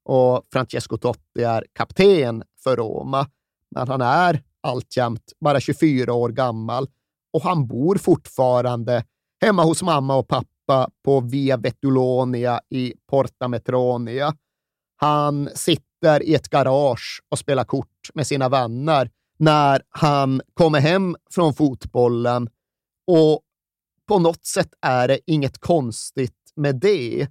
[0.05, 3.27] och Francesco Totti är kapten för Roma,
[3.71, 6.89] men han är alltjämt bara 24 år gammal
[7.33, 9.05] och han bor fortfarande
[9.41, 14.35] hemma hos mamma och pappa på Via Vetulonia i Porta Metronia.
[14.97, 21.17] Han sitter i ett garage och spelar kort med sina vänner när han kommer hem
[21.31, 22.49] från fotbollen
[23.07, 23.43] och
[24.09, 27.29] på något sätt är det inget konstigt med det.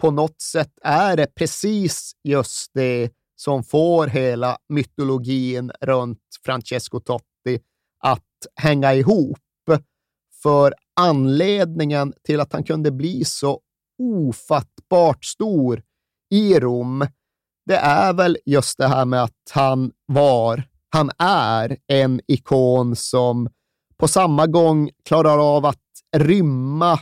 [0.00, 7.60] På något sätt är det precis just det som får hela mytologin runt Francesco Totti
[7.98, 9.38] att hänga ihop.
[10.42, 13.60] För anledningen till att han kunde bli så
[13.98, 15.82] ofattbart stor
[16.30, 17.06] i Rom,
[17.68, 23.48] det är väl just det här med att han var, han är en ikon som
[23.96, 25.78] på samma gång klarar av att
[26.16, 27.00] rymma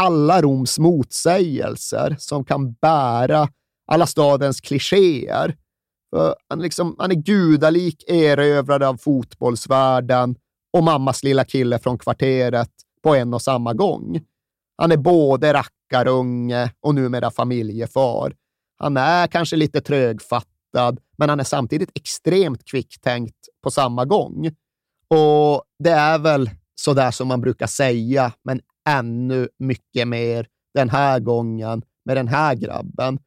[0.00, 3.48] alla Roms motsägelser, som kan bära
[3.92, 5.56] alla stadens klichéer.
[6.48, 10.36] Han, liksom, han är gudalik erövrad av fotbollsvärlden
[10.72, 12.70] och mammas lilla kille från kvarteret
[13.02, 14.20] på en och samma gång.
[14.76, 18.34] Han är både rackarunge och numera familjefar.
[18.82, 24.46] Han är kanske lite trögfattad, men han är samtidigt extremt kvicktänkt på samma gång.
[25.08, 30.90] Och det är väl så där som man brukar säga, men ännu mycket mer den
[30.90, 33.18] här gången med den här grabben.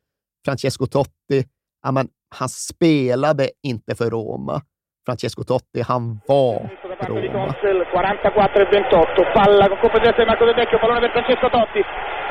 [0.45, 1.45] Francesco Totti,
[1.83, 4.61] ja, men, han spelade inte för Roma.
[5.05, 6.69] Francesco Totti, han var
[7.07, 7.55] Roma.
[7.93, 11.81] 44-28, palla con colpo di testa di Marco Del Vecchio, pallone per Francesco Totti,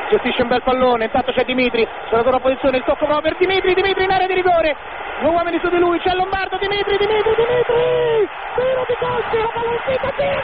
[0.09, 3.73] gestisce un bel pallone, intanto c'è Dimitri, sulla loro posizione il tocco va per Dimitri,
[3.73, 4.75] Dimitri in area di rigore,
[5.21, 10.11] due uomini su di lui, c'è Lombardo, Dimitri, Dimitri, Dimitri, tiro di colpi, la palloncina,
[10.11, 10.43] tiro,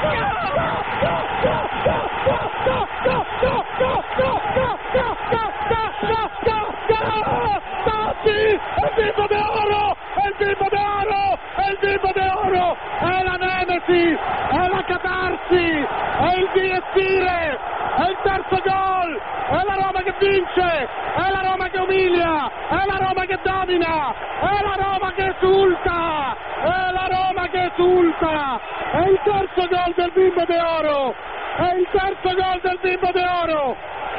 [7.83, 9.95] Totti, il tipo d'oro,
[10.25, 11.38] il tipo d'oro,
[11.69, 14.17] il bimbo d'oro, è la nemesi,
[14.51, 15.87] è la catarsi,
[16.19, 17.59] è il direttire,
[17.97, 22.85] è il terzo gol, è la Roma che vince, è la Roma che umilia, è
[22.85, 28.59] la Roma che domina, è la Roma che esulta, è la Roma che esulta,
[28.91, 31.15] è il terzo gol del bimbo d'oro,
[31.57, 33.75] è il terzo gol del bimbo d'oro,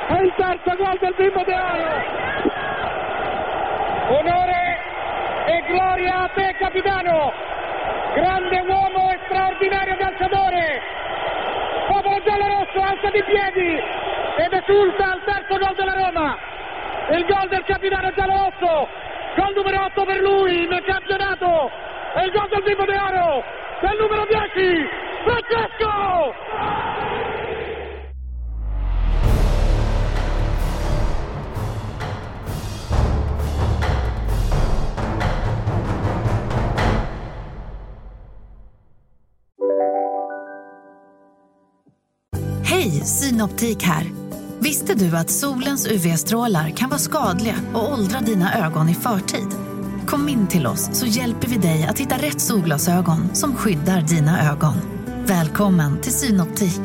[0.09, 2.39] è il terzo gol del bimbo d'oro.
[4.11, 4.70] Onore
[5.51, 7.33] e gloria a te capitano,
[8.15, 10.81] grande uomo e straordinario calciatore.
[11.89, 13.83] Popolo giallo-rosso alza di piedi
[14.37, 16.39] ed esulta al terzo gol della Roma.
[17.11, 18.89] Il gol del capitano giallo-rosso,
[19.35, 21.69] gol numero 8 per lui nel campionato.
[22.15, 23.43] E il gol del bimbo de oro
[23.81, 24.89] del numero 10,
[25.25, 27.40] Francesco!
[42.81, 44.13] Hej, Synoptik här.
[44.59, 49.47] Visste du att solens UV-strålar kan vara skadliga och åldra dina ögon i förtid?
[50.07, 54.51] Kom in till oss så hjälper vi dig att hitta rätt solglasögon som skyddar dina
[54.53, 54.75] ögon.
[55.27, 56.81] Välkommen till Synoptik.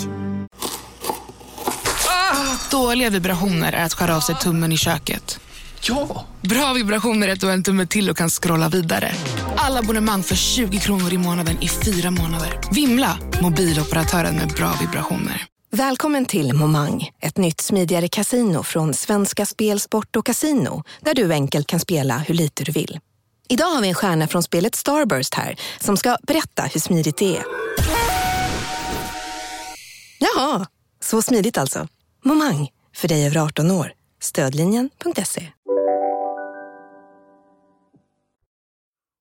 [2.72, 5.40] Dåliga vibrationer är att skära av sig tummen i köket.
[5.82, 6.26] Ja!
[6.42, 9.12] Bra vibrationer är att du har en tumme till och kan scrolla vidare.
[9.56, 12.60] Alla abonnemang för 20 kronor i månaden i fyra månader.
[12.72, 13.18] Vimla!
[13.42, 15.55] Mobiloperatören med bra vibrationer.
[15.78, 21.34] Välkommen till Momang, ett nytt smidigare casino från Svenska Spel, Sport och Casino där du
[21.34, 23.00] enkelt kan spela hur lite du vill.
[23.50, 27.38] Idag har vi en stjärna från spelet Starburst här som ska berätta hur smidigt det
[27.38, 27.44] är.
[30.20, 30.66] Jaha,
[31.00, 31.88] så smidigt alltså.
[32.24, 33.92] Momang, för dig över 18 år.
[34.20, 35.52] Stödlinjen.se.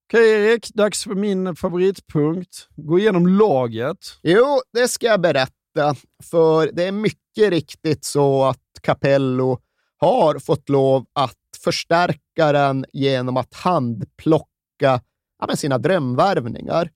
[0.09, 2.69] Okej Erik, dags för min favoritpunkt.
[2.77, 3.99] Gå igenom laget.
[4.23, 5.64] Jo, det ska jag berätta.
[6.23, 9.59] För det är mycket riktigt så att Capello
[9.97, 15.01] har fått lov att förstärka den genom att handplocka
[15.41, 16.91] ja, sina drömvärvningar.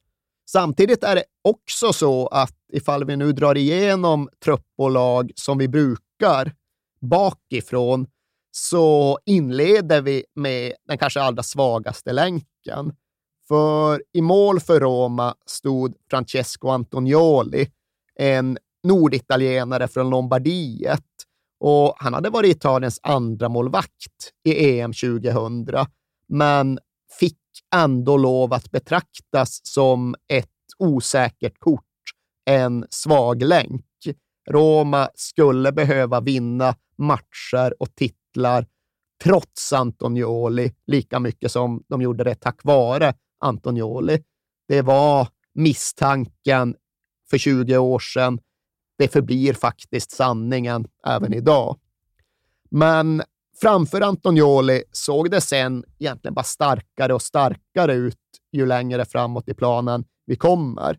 [0.51, 6.53] Samtidigt är det också så att ifall vi nu drar igenom truppbolag som vi brukar
[7.01, 8.07] bakifrån,
[8.51, 12.93] så inleder vi med den kanske allra svagaste länken.
[13.49, 17.71] För i mål för Roma stod Francesco Antonioli,
[18.19, 18.59] en
[18.89, 21.05] norditalienare från Lombardiet.
[21.61, 25.87] Och han hade varit Italiens andra målvakt i EM 2000,
[26.29, 26.79] men
[27.21, 27.39] fick
[27.75, 31.85] ändå lov att betraktas som ett osäkert kort,
[32.51, 33.85] en svag länk.
[34.51, 38.67] Roma skulle behöva vinna matcher och titlar
[39.25, 44.23] trots Antonioli, lika mycket som de gjorde det tack vare Antonioli.
[44.69, 46.77] Det var misstanken
[47.31, 48.41] för 20 år sedan.
[48.99, 51.77] Det förblir faktiskt sanningen även idag.
[52.71, 53.23] Men
[53.61, 58.17] framför Antonioli såg det sen egentligen bara starkare och starkare ut
[58.53, 60.99] ju längre framåt i planen vi kommer.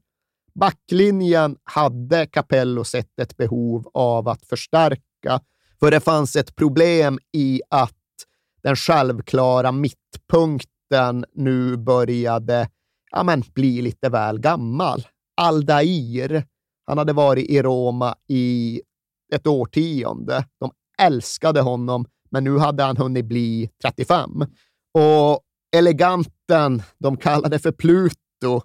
[0.55, 5.41] Backlinjen hade Capello sett ett behov av att förstärka,
[5.79, 7.95] för det fanns ett problem i att
[8.63, 12.69] den självklara mittpunkten nu började
[13.11, 15.07] ja, men, bli lite väl gammal.
[15.41, 16.45] Aldair,
[16.89, 18.81] han hade varit i Roma i
[19.33, 20.45] ett årtionde.
[20.59, 20.71] De
[21.01, 24.45] älskade honom, men nu hade han hunnit bli 35.
[24.93, 25.39] Och
[25.75, 28.61] eleganten de kallade för Pluto,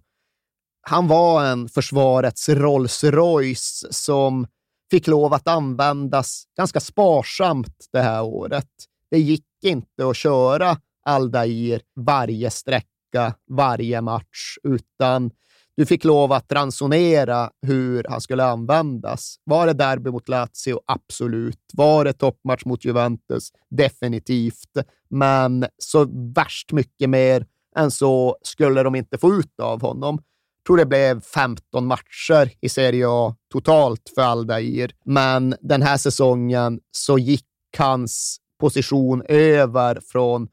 [0.81, 4.47] han var en försvarets Rolls Royce som
[4.91, 8.71] fick lov att användas ganska sparsamt det här året.
[9.11, 15.31] Det gick inte att köra Aldair varje sträcka, varje match, utan
[15.77, 19.37] du fick lov att ransonera hur han skulle användas.
[19.45, 20.81] Var det derby mot Lazio?
[20.87, 21.61] Absolut.
[21.73, 23.53] Var det toppmatch mot Juventus?
[23.71, 24.77] Definitivt.
[25.11, 27.47] Men så värst mycket mer
[27.77, 30.15] än så skulle de inte få ut av honom.
[30.59, 35.97] Jag tror det blev 15 matcher i Serie A totalt för Aldair, men den här
[35.97, 37.47] säsongen så gick
[37.79, 40.49] hans position över från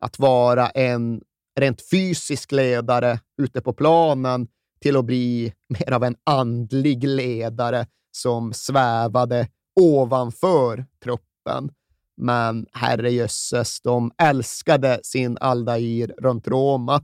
[0.00, 1.20] att vara en
[1.60, 4.48] rent fysisk ledare ute på planen
[4.80, 9.48] till att bli mer av en andlig ledare som svävade
[9.80, 11.70] ovanför truppen.
[12.16, 16.98] Men herrejösses, de älskade sin Aldair runt Roma.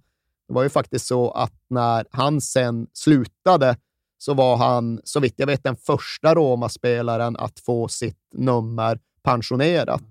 [0.49, 3.77] Det var ju faktiskt så att när han sen slutade
[4.19, 10.03] så var han, så vitt jag vet, den första Roma-spelaren att få sitt nummer pensionerat.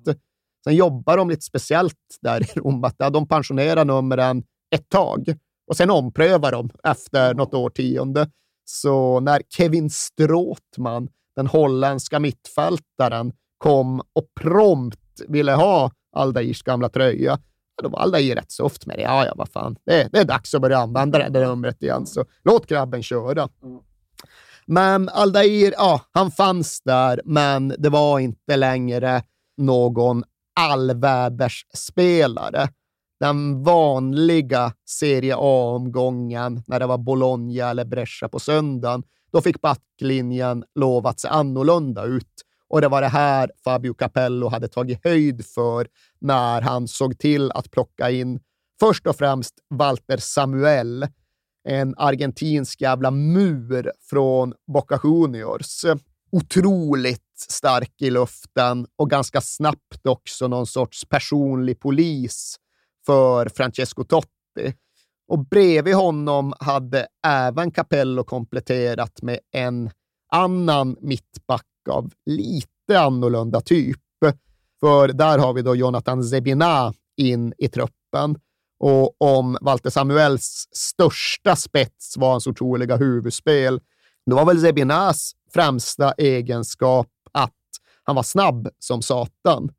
[0.63, 4.43] Sen jobbar de lite speciellt där i Rom, att de pensionerar numren
[4.75, 5.35] ett tag
[5.71, 8.29] och sen omprövar de efter något årtionde.
[8.65, 17.39] Så när Kevin Stråtman, den holländska mittfältaren, kom och prompt ville ha Aldairs gamla tröja,
[17.83, 19.01] då var Aldair rätt soft med det.
[19.01, 19.75] Ja, ja, vad fan.
[19.85, 23.49] Det, det är dags att börja använda det där numret igen, så låt grabben köra.
[24.65, 29.23] Men Aldair, ja, han fanns där, men det var inte längre
[29.57, 30.23] någon
[30.59, 32.69] allvädersspelare.
[33.21, 40.63] Den vanliga Serie A-omgången, när det var Bologna eller Brescia på söndagen, då fick backlinjen
[40.75, 42.31] lov att se annorlunda ut.
[42.67, 45.87] Och det var det här Fabio Capello hade tagit höjd för
[46.21, 48.39] när han såg till att plocka in
[48.79, 51.07] först och främst Walter Samuel,
[51.69, 55.85] en argentinsk jävla mur från Boca Juniors.
[56.31, 62.57] Otroligt stark i luften och ganska snabbt också någon sorts personlig polis
[63.05, 64.73] för Francesco Totti.
[65.27, 69.89] Och bredvid honom hade även Capello kompletterat med en
[70.31, 73.97] annan mittback av lite annorlunda typ.
[74.79, 78.39] För där har vi då Jonathan Zebina in i truppen.
[78.79, 83.81] Och om Walter Samuels största spets var hans otroliga huvudspel,
[84.25, 87.51] då var väl Zebinas främsta egenskap att
[88.03, 89.71] han var snabb som satan.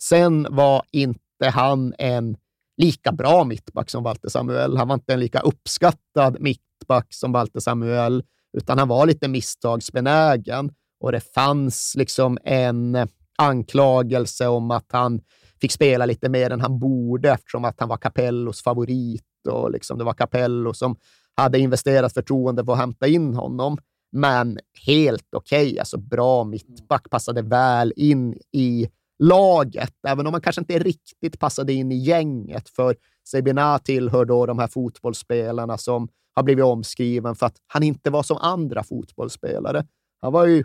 [0.00, 2.36] Sen var inte han en
[2.78, 4.76] lika bra mittback som Walter Samuel.
[4.76, 8.22] Han var inte en lika uppskattad mittback som Walter Samuel,
[8.58, 13.08] utan han var lite misstagsbenägen och det fanns liksom en
[13.38, 15.20] anklagelse om att han
[15.60, 19.98] fick spela lite mer än han borde eftersom att han var Capellos favorit och liksom
[19.98, 20.96] det var Capello som
[21.36, 23.78] hade investerat förtroende för att hämta in honom.
[24.12, 25.78] Men helt okej, okay.
[25.78, 31.72] alltså bra mittback, passade väl in i laget, även om man kanske inte riktigt passade
[31.72, 32.68] in i gänget.
[32.68, 32.96] För
[33.28, 38.22] Sebina tillhör då de här fotbollsspelarna som har blivit omskriven för att han inte var
[38.22, 39.86] som andra fotbollsspelare.
[40.20, 40.64] Han var ju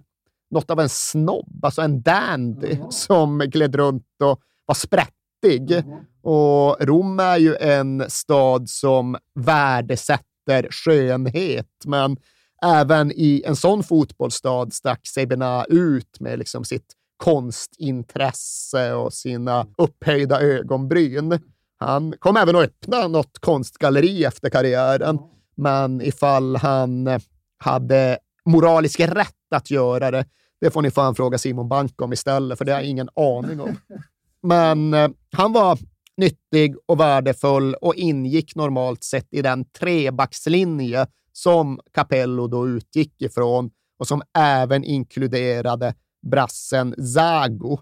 [0.52, 2.92] något av en snobb, alltså en dandy, mm.
[2.92, 5.84] som gled runt och var sprättig nyttig.
[6.22, 12.18] Och Rom är ju en stad som värdesätter skönhet, men
[12.62, 16.94] även i en sån fotbollsstad stack sig Bena ut med liksom sitt
[17.24, 21.40] konstintresse och sina upphöjda ögonbryn.
[21.78, 25.20] Han kom även att öppna något konstgalleri efter karriären,
[25.56, 27.20] men ifall han
[27.58, 30.26] hade moralisk rätt att göra det,
[30.62, 33.60] det får ni fan fråga Simon Bank om istället, för det har jag ingen aning
[33.62, 33.76] om.
[34.42, 35.80] Men eh, han var
[36.18, 43.72] nyttig och värdefull och ingick normalt sett i den trebackslinje som Capello då utgick ifrån
[44.00, 45.94] och som även inkluderade
[46.32, 47.80] brassen Zago.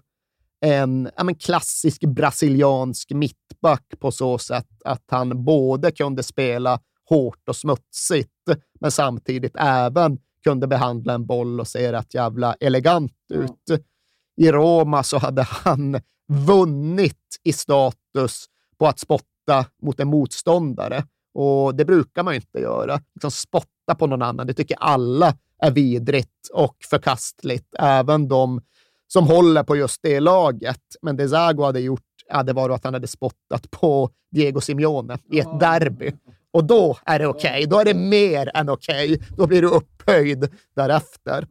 [0.64, 7.48] En ja, men klassisk brasiliansk mittback på så sätt att han både kunde spela hårt
[7.48, 8.30] och smutsigt,
[8.80, 13.82] men samtidigt även kunde behandla en boll och se rätt jävla elegant ut.
[14.36, 18.46] I Roma så hade han vunnit i status
[18.78, 21.04] på att spotta mot en motståndare.
[21.34, 23.00] Och det brukar man ju inte göra.
[23.14, 27.74] Liksom spotta på någon annan, det tycker alla är vidrigt och förkastligt.
[27.78, 28.60] Även de
[29.12, 30.80] som håller på just det laget.
[31.02, 35.40] Men det Zago hade gjort hade varit att han hade spottat på Diego Simeone i
[35.40, 36.12] ett derby.
[36.52, 37.50] Och då är det okej.
[37.50, 37.66] Okay.
[37.66, 39.14] Då är det mer än okej.
[39.14, 39.26] Okay.
[39.36, 41.46] Då blir du upphöjd därefter.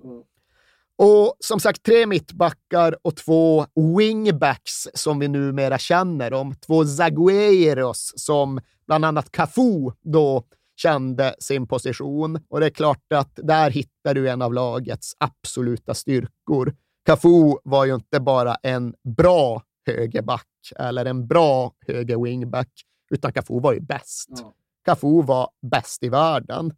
[0.97, 3.65] Och som sagt, tre mittbackar och två
[3.97, 6.55] wingbacks som vi numera känner om.
[6.55, 10.43] Två Zagueiros som bland annat Cafu då
[10.81, 12.39] kände sin position.
[12.49, 16.75] Och det är klart att där hittar du en av lagets absoluta styrkor.
[17.05, 22.69] Cafu var ju inte bara en bra högerback eller en bra höger wingback,
[23.11, 24.29] utan Cafu var ju bäst.
[24.29, 24.53] Ja.
[24.85, 26.73] Cafu var bäst i världen.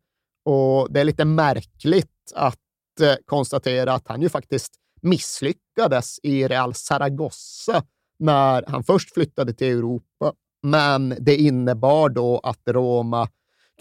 [0.45, 2.59] Och det är lite märkligt att
[3.01, 7.83] Eh, konstatera att han ju faktiskt misslyckades i Real Zaragoza
[8.19, 10.33] när han först flyttade till Europa.
[10.63, 13.27] Men det innebar då att Roma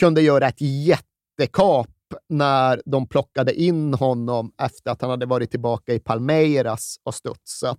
[0.00, 1.88] kunde göra ett jättekap
[2.28, 7.78] när de plockade in honom efter att han hade varit tillbaka i Palmeiras och studsat.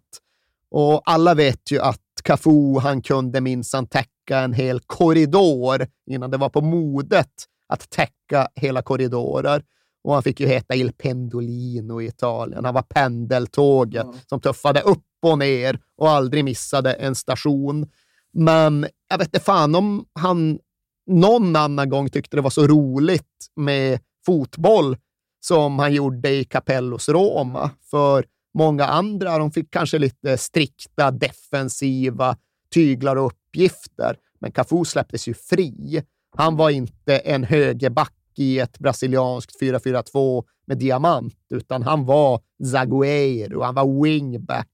[0.69, 6.37] Och alla vet ju att Cafu, han kunde minsann täcka en hel korridor innan det
[6.37, 7.33] var på modet
[7.67, 9.63] att täcka hela korridorer.
[10.03, 12.65] Och han fick ju heta Il Pendolino i Italien.
[12.65, 14.15] Han var pendeltåget mm.
[14.29, 17.89] som tuffade upp och ner och aldrig missade en station.
[18.33, 20.59] Men jag vet inte fan om han
[21.07, 24.97] någon annan gång tyckte det var så roligt med fotboll
[25.39, 27.71] som han gjorde i Capellos Roma.
[27.91, 32.37] För många andra, de fick kanske lite strikta defensiva
[32.73, 34.17] tyglar och uppgifter.
[34.39, 36.03] Men Cafu släpptes ju fri.
[36.37, 43.61] Han var inte en högerback i ett brasilianskt 4-4-2 med diamant, utan han var Zagueiro,
[43.61, 44.67] han var wingback,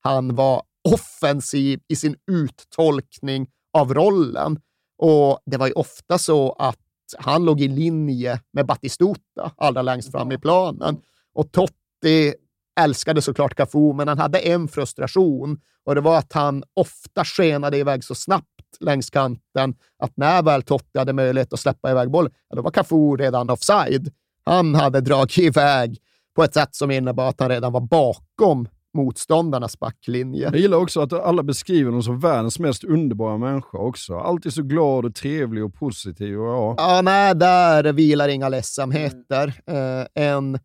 [0.00, 0.62] han var
[0.94, 4.60] offensiv i sin uttolkning av rollen.
[4.98, 6.78] Och det var ju ofta så att
[7.18, 11.00] han låg i linje med Batistuta allra längst fram i planen.
[11.34, 12.34] Och Totti
[12.80, 17.78] älskade såklart Cafu, men han hade en frustration och det var att han ofta skenade
[17.78, 22.32] iväg så snabbt längs kanten att när väl Totti hade möjlighet att släppa iväg bollen,
[22.48, 24.12] ja, då var Cafu redan offside.
[24.44, 25.98] Han hade dragit iväg
[26.36, 30.42] på ett sätt som innebar att han redan var bakom motståndarnas backlinje.
[30.42, 34.14] Jag gillar också att alla beskriver honom som världens mest underbara människa också.
[34.18, 36.40] Alltid så glad och trevlig och positiv.
[36.40, 36.74] Och ja.
[36.78, 39.54] ja, nej, där vilar inga ledsamheter.
[39.66, 40.58] Eh, en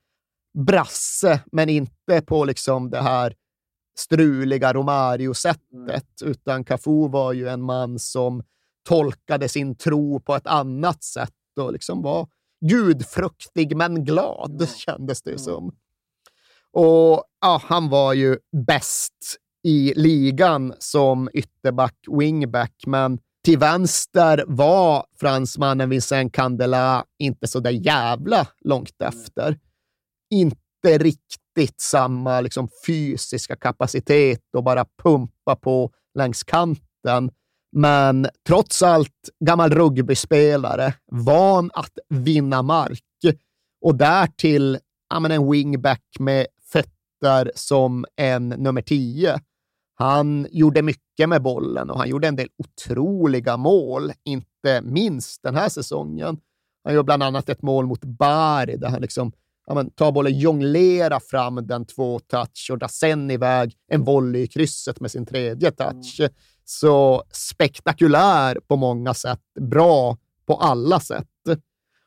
[0.57, 3.33] brasse, men inte på liksom det här
[3.95, 6.31] struliga Romario-sättet, mm.
[6.31, 8.43] utan Cafu var ju en man som
[8.87, 12.27] tolkade sin tro på ett annat sätt och liksom var
[12.69, 14.67] gudfruktig men glad, mm.
[14.67, 15.75] kändes det som.
[16.71, 18.37] Och ja, han var ju
[18.67, 27.59] bäst i ligan som ytterback, wingback, men till vänster var fransmannen Vincent Candela inte så
[27.59, 29.59] där jävla långt efter.
[30.29, 31.42] Inte riktigt
[31.81, 37.31] samma liksom, fysiska kapacitet och bara pumpa på längs kanten.
[37.75, 43.03] Men trots allt gammal rugbyspelare, van att vinna mark
[43.81, 44.77] och därtill
[45.09, 49.39] ja, en wingback med fötter som en nummer tio.
[49.95, 55.55] Han gjorde mycket med bollen och han gjorde en del otroliga mål, inte minst den
[55.55, 56.37] här säsongen.
[56.83, 59.31] Han gör bland annat ett mål mot Bari där han liksom
[59.67, 64.41] ja, men, tar bollen, jonglerar fram den två touch och drar sen iväg en volley
[64.41, 66.19] i krysset med sin tredje touch.
[66.19, 66.31] Mm.
[66.65, 71.27] Så spektakulär på många sätt, bra på alla sätt.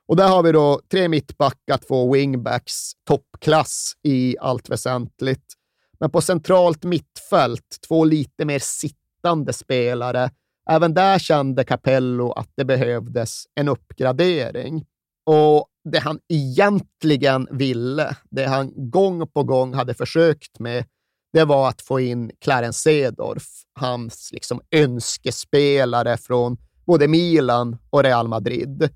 [0.09, 5.55] Och där har vi då tre mittbackar, två wingbacks, toppklass i allt väsentligt.
[6.01, 10.31] Men på centralt mittfält, två lite mer sittande spelare.
[10.71, 14.85] Även där kände Capello att det behövdes en uppgradering.
[15.27, 20.85] Och det han egentligen ville, det han gång på gång hade försökt med,
[21.33, 26.57] det var att få in Clarence Seedorf, hans liksom önskespelare från
[26.87, 28.89] både Milan och Real Madrid.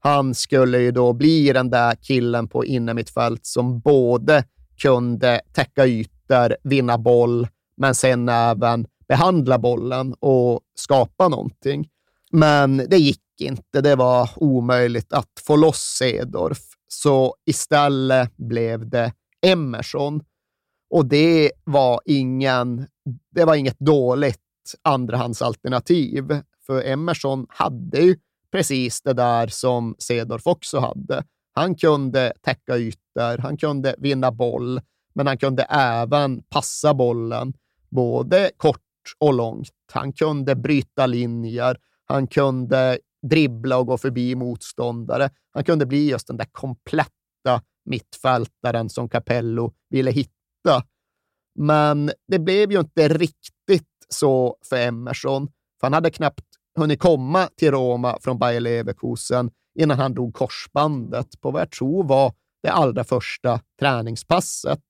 [0.00, 4.44] Han skulle ju då bli den där killen på innermittfält som både
[4.82, 11.88] kunde täcka ytor, vinna boll, men sen även behandla bollen och skapa någonting.
[12.32, 13.80] Men det gick inte.
[13.80, 16.58] Det var omöjligt att få loss Sedorf.
[16.88, 19.12] Så istället blev det
[19.46, 20.22] Emerson.
[20.90, 22.86] Och det var, ingen,
[23.30, 24.38] det var inget dåligt
[24.82, 26.40] andrahandsalternativ.
[26.66, 28.16] För Emerson hade ju
[28.52, 31.24] precis det där som Sedorf också hade.
[31.54, 34.80] Han kunde täcka ytor, han kunde vinna boll,
[35.14, 37.52] men han kunde även passa bollen,
[37.90, 38.80] både kort
[39.18, 39.70] och långt.
[39.92, 41.76] Han kunde bryta linjer,
[42.06, 45.30] han kunde dribbla och gå förbi motståndare.
[45.52, 50.82] Han kunde bli just den där kompletta mittfältaren som Capello ville hitta.
[51.58, 55.46] Men det blev ju inte riktigt så för Emerson,
[55.80, 56.46] för han hade knappt
[56.78, 62.04] hunnit komma till Roma från Bayer Leverkusen innan han drog korsbandet på vad jag tror
[62.04, 62.32] var
[62.62, 64.80] det allra första träningspasset.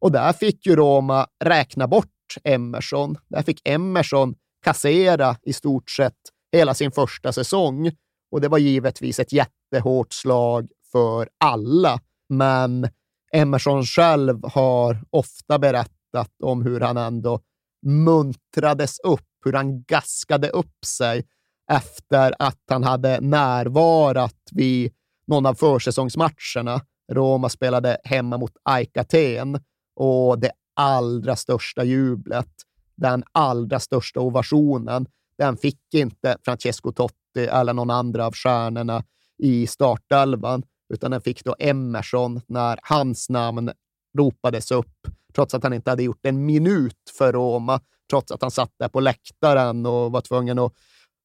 [0.00, 2.06] Och där fick ju Roma räkna bort
[2.44, 3.16] Emerson.
[3.28, 4.34] Där fick Emerson
[4.64, 6.18] kassera i stort sett
[6.52, 7.90] hela sin första säsong.
[8.30, 12.00] Och det var givetvis ett jättehårt slag för alla.
[12.28, 12.88] Men
[13.32, 17.40] Emerson själv har ofta berättat om hur han ändå
[17.86, 21.26] muntrades upp, hur han gaskade upp sig
[21.70, 24.92] efter att han hade närvarat vid
[25.26, 26.80] någon av försäsongsmatcherna.
[27.12, 29.60] Roma spelade hemma mot AIK Aten
[29.96, 32.50] och det allra största jublet,
[33.00, 35.06] den allra största ovationen,
[35.38, 39.04] den fick inte Francesco Totti eller någon andra av stjärnorna
[39.38, 40.62] i startelvan,
[40.94, 43.70] utan den fick då Emerson när hans namn
[44.18, 47.80] ropades upp, trots att han inte hade gjort en minut för Roma,
[48.10, 50.72] trots att han satt där på läktaren och var tvungen att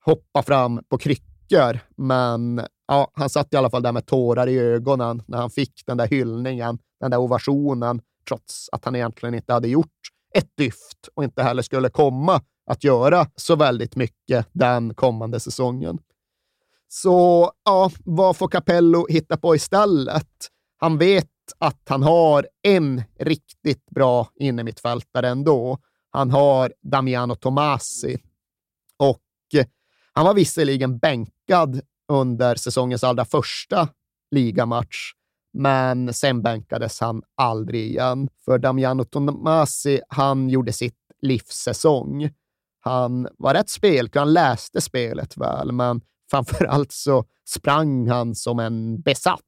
[0.05, 1.79] hoppa fram på kryckor.
[1.97, 5.83] Men ja, han satt i alla fall där med tårar i ögonen när han fick
[5.85, 11.07] den där hyllningen, den där ovationen, trots att han egentligen inte hade gjort ett dyft
[11.15, 15.99] och inte heller skulle komma att göra så väldigt mycket den kommande säsongen.
[16.87, 20.29] Så ja, vad får Capello hitta på istället?
[20.77, 25.77] Han vet att han har en riktigt bra innermittfältare ändå.
[26.11, 28.17] Han har Damiano Tomasi
[28.97, 29.21] och
[29.53, 29.65] eh,
[30.13, 31.81] han var visserligen bänkad
[32.11, 33.89] under säsongens allra första
[34.31, 35.11] ligamatch,
[35.57, 38.29] men sen bänkades han aldrig igen.
[38.45, 42.29] För Damiano Tomasi, han gjorde sitt livssäsong.
[42.79, 46.01] Han var rätt spelklar, han läste spelet väl, men
[46.31, 49.41] framför allt så sprang han som en besatt.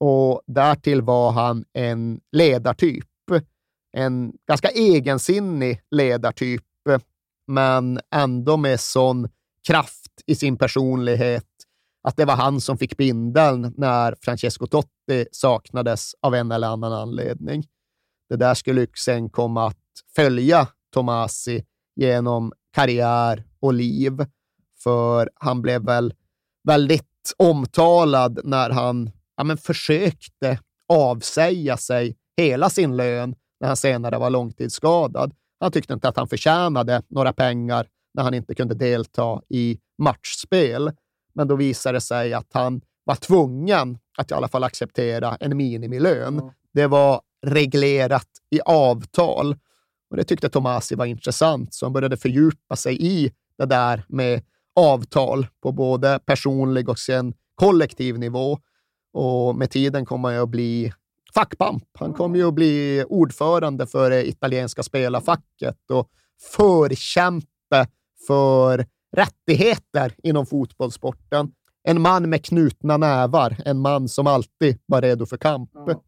[0.00, 3.04] Och därtill var han en ledartyp.
[3.92, 6.64] En ganska egensinnig ledartyp,
[7.46, 9.28] men ändå med sån
[9.68, 11.47] kraft i sin personlighet
[12.08, 16.92] att det var han som fick bindeln när Francesco Totti saknades av en eller annan
[16.92, 17.64] anledning.
[18.28, 19.76] Det där skulle sen komma att
[20.16, 21.64] följa Tomasi
[21.96, 24.12] genom karriär och liv,
[24.82, 26.14] för han blev väl
[26.68, 34.18] väldigt omtalad när han ja, men försökte avsäga sig hela sin lön när han senare
[34.18, 35.34] var långtidsskadad.
[35.60, 40.92] Han tyckte inte att han förtjänade några pengar när han inte kunde delta i matchspel.
[41.38, 45.56] Men då visade det sig att han var tvungen att i alla fall acceptera en
[45.56, 46.38] minimilön.
[46.38, 46.50] Mm.
[46.72, 49.56] Det var reglerat i avtal
[50.10, 54.42] och det tyckte Tomasi var intressant, så han började fördjupa sig i det där med
[54.76, 58.58] avtal på både personlig och sen kollektiv nivå.
[59.12, 60.92] Och med tiden kom han att bli
[61.34, 61.84] fackpamp.
[61.98, 66.08] Han kom ju att bli ordförande för det italienska spelarfacket och
[66.56, 67.86] förkämpe
[68.26, 68.86] för
[69.16, 71.52] rättigheter inom fotbollssporten.
[71.82, 75.70] En man med knutna nävar, en man som alltid var redo för kamp.
[75.74, 76.02] Ja.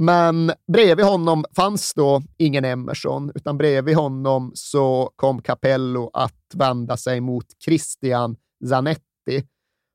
[0.00, 6.96] Men bredvid honom fanns då ingen Emerson, utan bredvid honom så kom Capello att vända
[6.96, 8.36] sig mot Christian
[8.68, 9.44] Zanetti.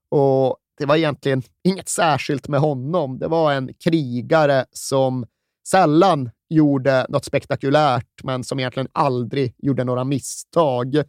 [0.09, 3.19] Och det var egentligen inget särskilt med honom.
[3.19, 5.25] Det var en krigare som
[5.67, 11.03] sällan gjorde något spektakulärt, men som egentligen aldrig gjorde några misstag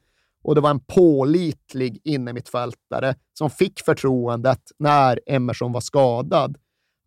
[0.45, 6.59] och det var en pålitlig innermittfältare som fick förtroendet när Emerson var skadad.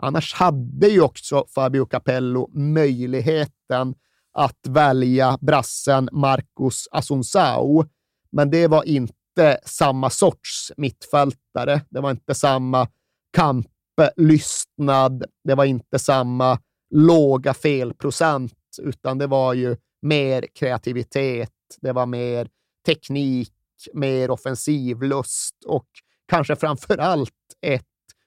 [0.03, 3.95] Annars hade ju också Fabio Capello möjligheten
[4.33, 7.85] att välja brassen Marcus Asunsao,
[8.31, 11.81] men det var inte samma sorts mittfältare.
[11.89, 12.87] Det var inte samma
[13.33, 15.23] kamplystnad.
[15.43, 16.59] Det var inte samma
[16.89, 21.51] låga felprocent, utan det var ju mer kreativitet.
[21.81, 22.47] Det var mer
[22.87, 23.53] teknik,
[23.93, 25.87] mer offensivlust och
[26.27, 27.31] kanske framför allt
[27.61, 27.83] ett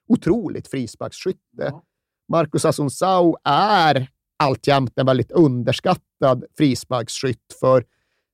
[0.08, 1.40] otroligt frisparksskytte.
[1.56, 1.82] Ja.
[2.28, 4.08] Marcus Asunsao är
[4.38, 7.84] alltjämt en väldigt underskattad frisparksskytt, för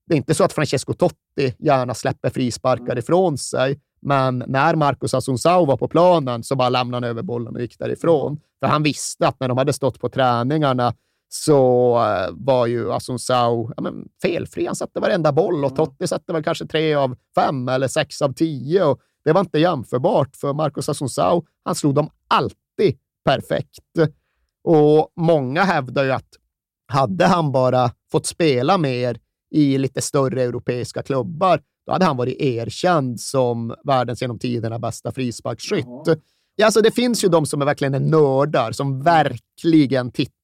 [0.07, 5.15] det är inte så att Francesco Totti gärna släpper frisparkar ifrån sig, men när Marcus
[5.15, 8.41] Asunsao var på planen så bara lämnade han över bollen och gick därifrån.
[8.61, 10.95] För han visste att när de hade stått på träningarna
[11.29, 14.67] så uh, var ju Asunsao ja, men, felfri.
[14.67, 18.33] Han satte varenda boll och Totti satte väl kanske tre av fem eller sex av
[18.33, 18.85] tio.
[18.85, 23.81] Och det var inte jämförbart, för Marcus Asunsao, han slog dem alltid perfekt.
[24.65, 26.29] Och många hävdar ju att
[26.89, 29.19] hade han bara fått spela mer
[29.51, 35.13] i lite större europeiska klubbar, då hade han varit erkänd som världens genom tiderna bästa
[35.13, 35.87] frisparksskytt.
[36.57, 40.36] Ja, alltså det finns ju de som är verkligen är nördar, som verkligen tittar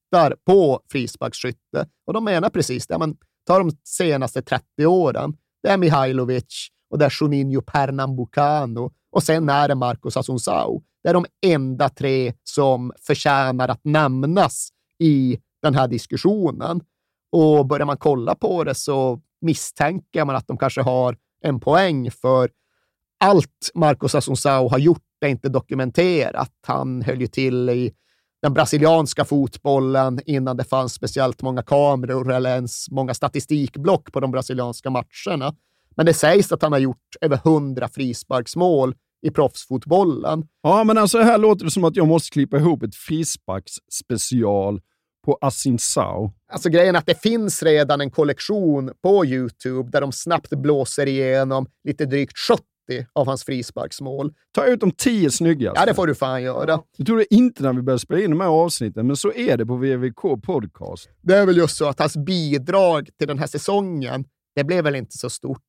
[0.47, 1.87] på frisparksskytte.
[2.07, 2.99] Och de menar precis det.
[2.99, 5.37] Men ta de senaste 30 åren.
[5.63, 10.83] Det är Mihailovic och det är Juninho Pernambucano och sen är det Marcos Asunsao.
[11.03, 16.81] Det är de enda tre som förtjänar att nämnas i den här diskussionen.
[17.33, 22.11] Och börjar man kolla på det så misstänker man att de kanske har en poäng,
[22.11, 22.51] för
[23.21, 26.53] allt Marcos Asunsao har gjort är inte dokumenterat.
[26.67, 27.93] Han höll ju till i
[28.43, 34.31] den brasilianska fotbollen innan det fanns speciellt många kameror eller ens många statistikblock på de
[34.31, 35.55] brasilianska matcherna.
[35.97, 40.47] Men det sägs att han har gjort över hundra frisparksmål i proffsfotbollen.
[40.63, 44.81] Ja, men alltså här låter det som att jag måste klippa ihop ett frisparksspecial
[45.25, 46.33] på Asinsao.
[46.53, 51.09] Alltså grejen är att det finns redan en kollektion på YouTube där de snabbt blåser
[51.09, 52.63] igenom lite drygt 70
[53.13, 54.33] av hans frisparksmål.
[54.55, 55.81] Ta ut de tio snyggaste.
[55.81, 56.81] Ja, det får du fan göra.
[56.97, 59.67] Jag trodde inte när vi började spela in de här avsnitten, men så är det
[59.67, 61.09] på VVK Podcast.
[61.23, 64.25] Det är väl just så att hans bidrag till den här säsongen,
[64.55, 65.61] det blev väl inte så stort,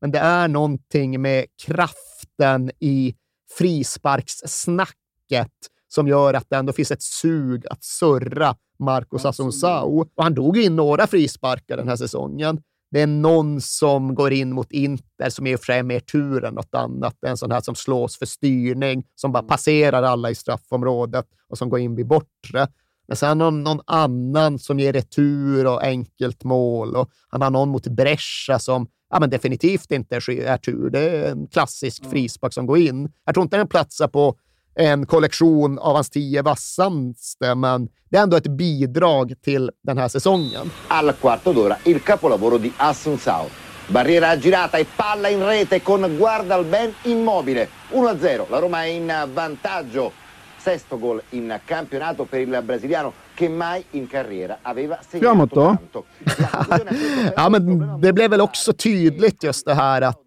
[0.00, 3.14] men det är någonting med kraften i
[3.58, 5.52] frisparkssnacket
[5.88, 10.00] som gör att det ändå finns ett sug att surra Marcos Asunsao.
[10.00, 12.62] Och han drog in några frisparkar den här säsongen.
[12.90, 16.00] Det är någon som går in mot Inter som i och för sig är mer
[16.00, 17.16] tur än något annat.
[17.20, 21.26] Det är en sån här som slås för styrning, som bara passerar alla i straffområdet
[21.48, 22.68] och som går in vid bortre.
[23.08, 27.68] Men sen har någon annan som ger retur och enkelt mål och han har någon
[27.68, 30.90] mot Brescia som ja, men definitivt inte är tur.
[30.90, 33.12] Det är en klassisk frispark som går in.
[33.24, 34.36] Jag tror inte den platsar på
[34.76, 40.08] en kollektion av hans tio vassaste, men det är ändå ett bidrag till den här
[40.08, 40.70] säsongen.
[40.88, 43.46] Al quarto d'ora il capolavoro di Assunzao.
[43.88, 47.68] Barriera girata e palla in rete con Guardalben immobile.
[47.92, 50.12] 1-0, la Roma è in vantaggio.
[50.58, 56.04] Sesto gol in campionato per il brasiliano che mai in carriera aveva segnato tanto.
[57.36, 60.20] ja, men det blev väl också tydligt just det här att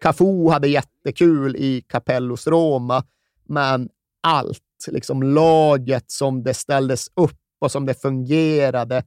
[0.00, 3.04] Cafu hade jättekul i Capellos Roma
[3.44, 3.88] men
[4.20, 9.04] allt, liksom laget som det ställdes upp och som det fungerade,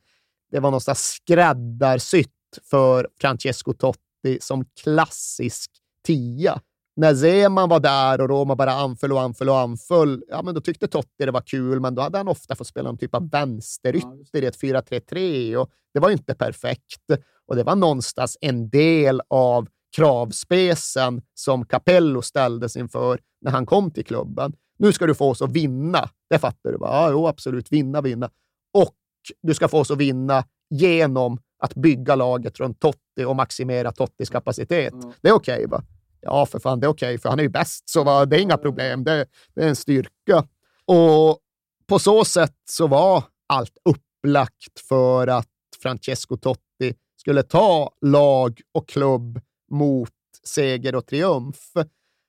[0.52, 2.32] det var någonstans skräddarsytt
[2.70, 5.72] för Francesco Totti som klassisk
[6.04, 6.62] tia.
[6.96, 10.62] När Zeman var där och Roma bara anföll och anföll och anföll, ja, men då
[10.62, 13.30] tyckte Totti det var kul, men då hade han ofta fått spela en typ av
[13.30, 17.12] vänsterytter i ett 4-3-3 och det var inte perfekt.
[17.48, 23.92] Och det var någonstans en del av kravspecen som Capello ställdes inför när han kom
[23.92, 24.54] till klubben.
[24.80, 26.10] Nu ska du få oss att vinna.
[26.30, 26.78] Det fattar du?
[26.82, 27.72] Ja, jo, absolut.
[27.72, 28.30] Vinna, vinna.
[28.74, 28.94] Och
[29.42, 34.30] du ska få oss att vinna genom att bygga laget runt Totti och maximera Tottis
[34.30, 34.94] kapacitet.
[34.94, 35.12] Mm.
[35.22, 35.84] Det är okej, okay, va?
[36.22, 38.26] Ja, för fan, det är okej, okay, för han är ju bäst, så va?
[38.26, 39.04] det är inga problem.
[39.04, 39.26] Det,
[39.56, 40.48] det är en styrka.
[40.86, 41.40] Och
[41.88, 45.48] på så sätt så var allt upplagt för att
[45.82, 49.42] Francesco Totti skulle ta lag och klubb
[49.72, 50.10] mot
[50.44, 51.74] seger och triumf.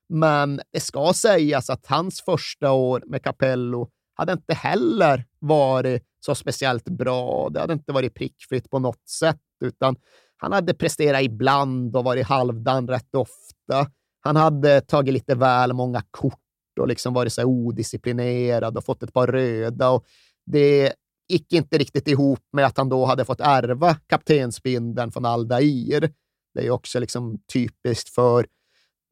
[0.08, 6.34] Men det ska sägas att hans första år med Capello hade inte heller varit så
[6.34, 7.48] speciellt bra.
[7.50, 9.96] Det hade inte varit prickfritt på något sätt, utan
[10.36, 13.90] han hade presterat ibland och varit halvdan rätt ofta.
[14.20, 16.38] Han hade tagit lite väl många kort
[16.80, 19.90] och liksom varit så odisciplinerad och fått ett par röda.
[19.90, 20.04] Och
[20.46, 20.92] det
[21.28, 26.12] gick inte riktigt ihop med att han då hade fått ärva kaptensbindeln från Aldair.
[26.58, 28.46] Det är också liksom typiskt för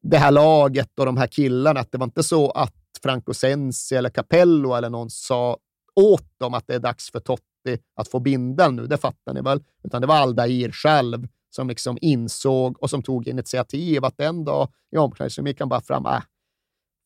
[0.01, 3.95] det här laget och de här killarna, att det var inte så att Franco Sensi
[3.95, 5.57] eller Capello eller någon sa
[5.95, 9.41] åt dem att det är dags för Totti att få bindeln nu, det fattar ni
[9.41, 9.63] väl?
[9.83, 14.69] Utan det var Aldair själv som liksom insåg och som tog initiativ att en dag
[14.95, 16.21] i omklädningsrummet gick han bara fram, äh,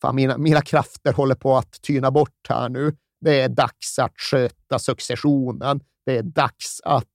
[0.01, 2.95] fan, mina, mina krafter håller på att tyna bort här nu.
[3.21, 5.81] Det är dags att sköta successionen.
[6.05, 7.07] Det är dags att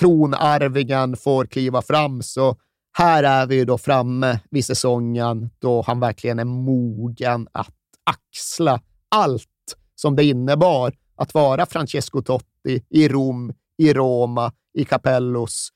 [0.00, 2.22] tronarvingen får kliva fram.
[2.22, 2.56] Så
[2.98, 7.74] här är vi då framme vid säsongen då han verkligen är mogen att
[8.04, 9.48] axla allt
[9.94, 15.68] som det innebar att vara Francesco Totti i Rom, i Roma, i Capellos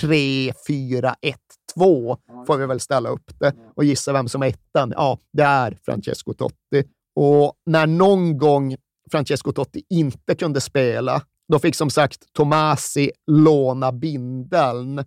[0.00, 1.36] 3, 4, 1,
[1.74, 2.16] 2
[2.46, 4.92] får vi väl ställa upp det och gissa vem som är ettan.
[4.96, 6.84] Ja, det är Francesco Totti.
[7.16, 8.76] Och när någon gång
[9.10, 11.22] Francesco Totti inte kunde spela,
[11.52, 15.04] då fick som sagt Tomasi låna bindeln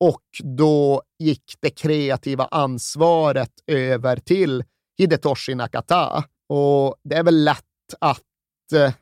[0.00, 0.22] och
[0.56, 4.64] då gick det kreativa ansvaret över till
[4.98, 6.24] Hidetoshi Nakata.
[6.48, 7.64] Och det är väl lätt
[8.00, 8.92] att eh,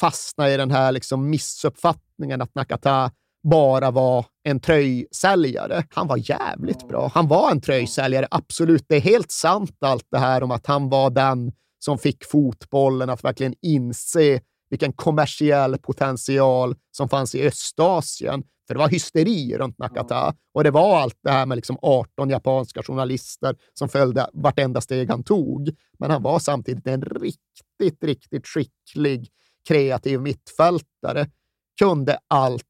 [0.00, 3.10] fastna i den här liksom missuppfattningen att Nakata
[3.42, 5.84] bara var en tröjsäljare.
[5.90, 7.10] Han var jävligt bra.
[7.14, 8.84] Han var en tröjsäljare, absolut.
[8.88, 11.52] Det är helt sant allt det här om att han var den
[11.84, 14.40] som fick fotbollen att verkligen inse
[14.72, 18.42] vilken kommersiell potential som fanns i Östasien.
[18.66, 22.30] För det var hysteri runt Nakata och det var allt det här med liksom 18
[22.30, 25.70] japanska journalister som följde vartenda steg han tog.
[25.98, 29.28] Men han var samtidigt en riktigt, riktigt skicklig
[29.68, 31.26] kreativ mittfältare.
[31.78, 32.64] Kunde allt,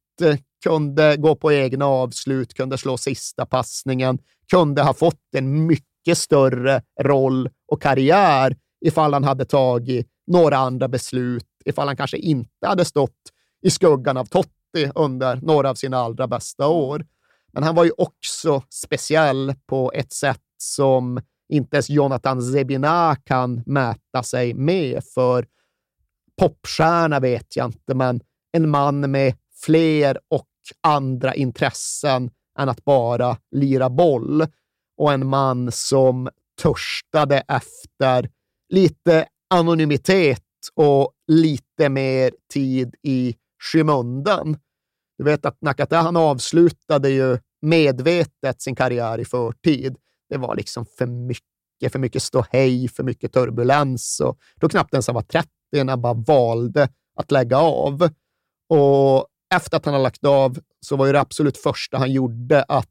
[0.64, 4.18] kunde gå på egna avslut, kunde slå sista passningen,
[4.50, 10.88] kunde ha fått en mycket större roll och karriär ifall han hade tagit några andra
[10.88, 13.20] beslut, ifall han kanske inte hade stått
[13.62, 17.06] i skuggan av Totti under några av sina allra bästa år.
[17.52, 23.62] Men han var ju också speciell på ett sätt som inte ens Jonathan Zebina kan
[23.66, 25.46] mäta sig med, för
[26.40, 28.20] popstjärna vet jag inte, men
[28.52, 29.34] en man med
[29.64, 30.48] fler och
[30.80, 34.46] andra intressen än att bara lira boll
[34.96, 36.28] och en man som
[36.62, 38.30] törstade efter
[38.68, 40.42] lite anonymitet
[40.74, 44.56] och lite mer tid i skymundan.
[45.18, 49.96] Du vet att Nakata han avslutade ju medvetet sin karriär i förtid.
[50.28, 55.06] Det var liksom för mycket, för mycket ståhej, för mycket turbulens och då knappt ens
[55.06, 58.08] han var 30 när han bara valde att lägga av.
[58.68, 62.62] Och efter att han har lagt av så var ju det absolut första han gjorde
[62.62, 62.88] att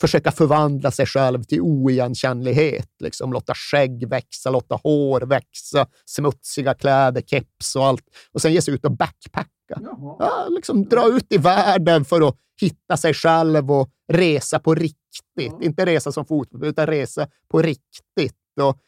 [0.00, 2.90] försöka förvandla sig själv till oigenkännlighet.
[3.00, 8.04] Liksom, låta skägg växa, låta hår växa, smutsiga kläder, keps och allt.
[8.32, 9.80] Och sen ge sig ut och backpacka.
[10.18, 15.62] Ja, liksom, dra ut i världen för att hitta sig själv och resa på riktigt.
[15.62, 18.34] Inte resa som fotboll, utan resa på riktigt.
[18.60, 18.78] Och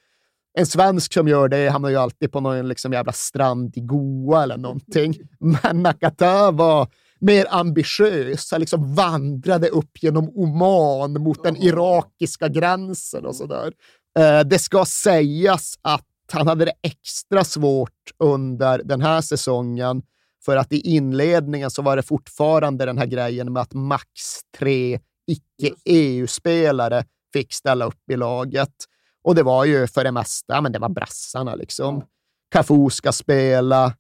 [0.58, 4.42] en svensk som gör det hamnar ju alltid på någon liksom jävla strand i Goa
[4.42, 5.14] eller någonting.
[5.40, 6.88] Men Nakata var
[7.21, 8.51] mer ambitiös.
[8.51, 13.73] Han liksom vandrade upp genom Oman mot den irakiska gränsen och sådär.
[14.18, 20.03] Eh, det ska sägas att han hade det extra svårt under den här säsongen
[20.45, 24.11] för att i inledningen så var det fortfarande den här grejen med att max
[24.59, 28.75] tre icke-EU-spelare fick ställa upp i laget.
[29.23, 32.05] Och det var ju för det mesta, men det var brassarna liksom.
[32.51, 33.95] Cafu ska spela,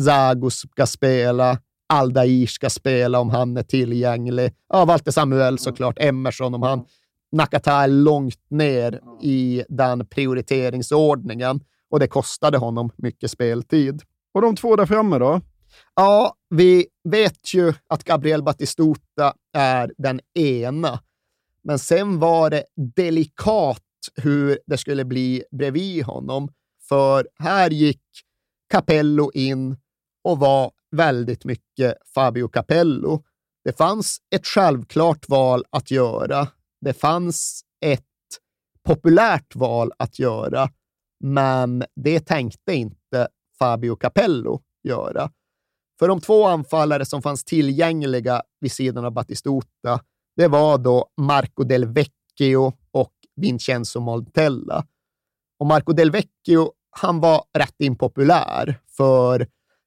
[0.00, 1.58] Zago ska spela,
[1.88, 4.54] Aldair ska spela om han är tillgänglig.
[4.68, 6.84] Ja, Walter Samuel såklart, Emerson om han...
[7.32, 11.60] Nakata är långt ner i den prioriteringsordningen
[11.90, 14.02] och det kostade honom mycket speltid.
[14.34, 15.40] Och de två där framme då?
[15.94, 21.00] Ja, vi vet ju att Gabriel Batistuta är den ena,
[21.62, 22.64] men sen var det
[22.96, 23.82] delikat
[24.14, 26.48] hur det skulle bli bredvid honom.
[26.88, 28.02] För här gick
[28.70, 29.76] Capello in
[30.24, 33.22] och var väldigt mycket Fabio Capello.
[33.64, 36.48] Det fanns ett självklart val att göra.
[36.80, 38.02] Det fanns ett
[38.84, 40.68] populärt val att göra,
[41.24, 43.28] men det tänkte inte
[43.58, 45.30] Fabio Capello göra.
[45.98, 50.00] För de två anfallare som fanns tillgängliga vid sidan av Battistuta,
[50.36, 54.86] det var då Marco Del Vecchio och Vincenzo Montella.
[55.58, 59.46] Och Marco Del Vecchio, han var rätt impopulär, för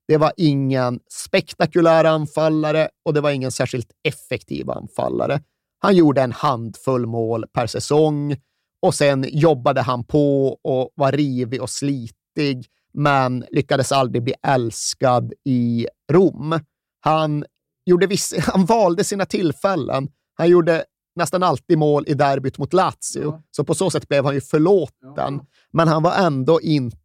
[0.10, 5.42] det var ingen spektakulär anfallare och det var ingen särskilt effektiv anfallare.
[5.80, 8.36] Han gjorde en handfull mål per säsong
[8.82, 15.34] och sen jobbade han på och var rivig och slitig, men lyckades aldrig bli älskad
[15.46, 16.60] i Rom.
[17.00, 17.46] Han,
[17.86, 20.08] gjorde viss, han valde sina tillfällen.
[20.34, 20.84] Han gjorde
[21.16, 23.42] nästan alltid mål i derbyt mot Lazio, ja.
[23.52, 25.14] så på så sätt blev han ju förlåten.
[25.16, 25.46] Ja.
[25.72, 26.98] Men han var ändå inte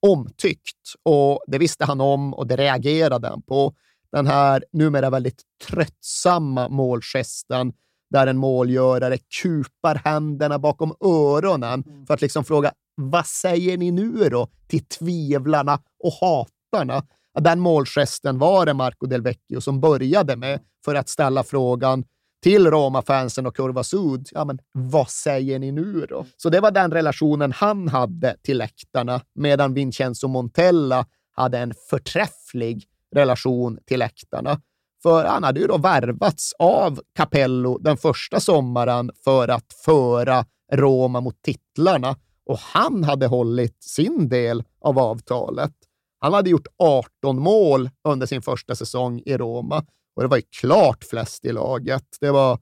[0.00, 3.74] omtyckt och det visste han om och det reagerade han på.
[4.12, 7.72] den här numera väldigt tröttsamma målgesten
[8.10, 14.28] där en målgörare kupar händerna bakom öronen för att liksom fråga vad säger ni nu
[14.28, 17.02] då till tvivlarna och hatarna?
[17.40, 22.04] Den målgesten var det Marco Del Vecchio som började med för att ställa frågan
[22.44, 24.28] till Roma-fansen och Curva Sud.
[24.32, 26.26] Ja, men vad säger ni nu då?
[26.36, 32.84] Så det var den relationen han hade till läktarna, medan Vincenzo Montella hade en förträfflig
[33.14, 34.60] relation till läktarna.
[35.02, 41.20] För han hade ju då värvats av Capello den första sommaren för att föra Roma
[41.20, 42.16] mot titlarna
[42.46, 45.74] och han hade hållit sin del av avtalet.
[46.18, 49.84] Han hade gjort 18 mål under sin första säsong i Roma
[50.14, 52.04] och det var ju klart flest i laget.
[52.20, 52.58] Det var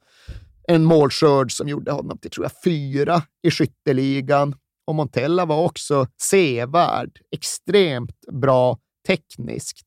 [0.69, 4.55] en målskörd som gjorde honom till, tror jag, fyra i skytteligan.
[4.87, 9.87] Och Montella var också sevärd, extremt bra tekniskt.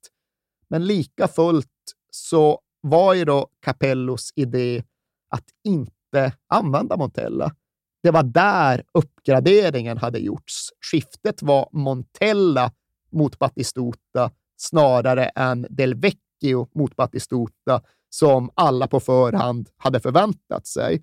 [0.69, 1.67] Men lika fullt
[2.11, 4.83] så var ju då Capellos idé
[5.29, 7.55] att inte använda Montella.
[8.03, 10.69] Det var där uppgraderingen hade gjorts.
[10.91, 12.71] Skiftet var Montella
[13.11, 16.24] mot Battistuta snarare än Del Vecchio
[16.73, 21.01] mot Battistuta som alla på förhand hade förväntat sig.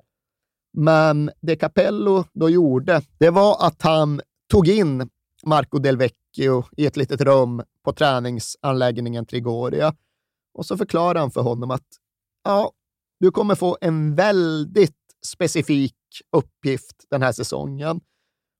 [0.73, 4.21] Men det Capello då gjorde, det var att han
[4.51, 5.11] tog in
[5.47, 9.95] Marco Del Vecchio i ett litet rum på träningsanläggningen Trigoria
[10.55, 11.87] och så förklarade han för honom att
[12.45, 12.73] ja,
[13.21, 15.95] du kommer få en väldigt specifik
[16.37, 18.01] uppgift den här säsongen.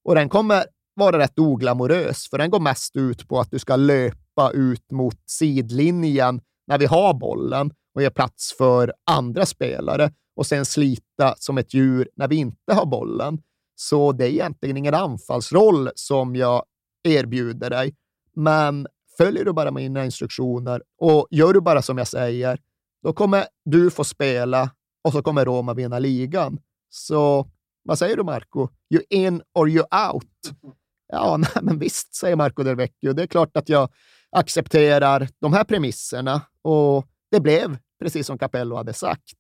[0.05, 0.65] Och den kommer
[0.95, 5.17] vara rätt oglamorös, för den går mest ut på att du ska löpa ut mot
[5.27, 6.41] sidlinjen
[6.73, 11.75] när vi har bollen och ge plats för andra spelare och sen slita som ett
[11.75, 13.39] djur när vi inte har bollen.
[13.75, 16.65] Så det är egentligen ingen anfallsroll som jag
[17.09, 17.95] erbjuder dig.
[18.35, 22.59] Men följer du bara mina instruktioner och gör du bara som jag säger,
[23.03, 24.71] då kommer du få spela
[25.05, 26.59] och så kommer Roma vinna ligan.
[26.91, 27.47] Så
[27.83, 28.69] vad säger du, Marco?
[28.95, 30.25] You in or you out?
[31.15, 33.13] Ja, nej, men visst, säger Marco Del Vecchio.
[33.13, 33.89] Det är klart att jag
[34.33, 39.35] accepterar de här premisserna och det blev precis som Capello hade sagt.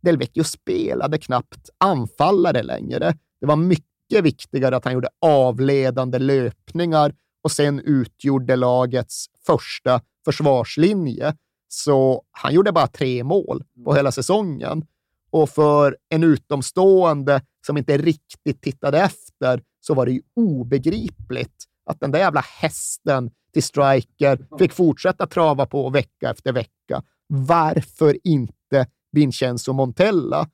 [0.00, 3.14] Del Vecchio spelade knappt anfallare längre.
[3.40, 11.36] Det var mycket viktigare att han gjorde avledande löpningar och sen utgjorde lagets första försvarslinje.
[11.68, 14.86] Så han gjorde bara tre mål på hela säsongen.
[15.30, 22.00] Och för en utomstående som inte riktigt tittade efter så var det ju obegripligt att
[22.00, 27.02] den där jävla hästen till striker fick fortsätta trava på vecka efter vecka.
[27.26, 30.48] Varför inte Vincenzo Montella?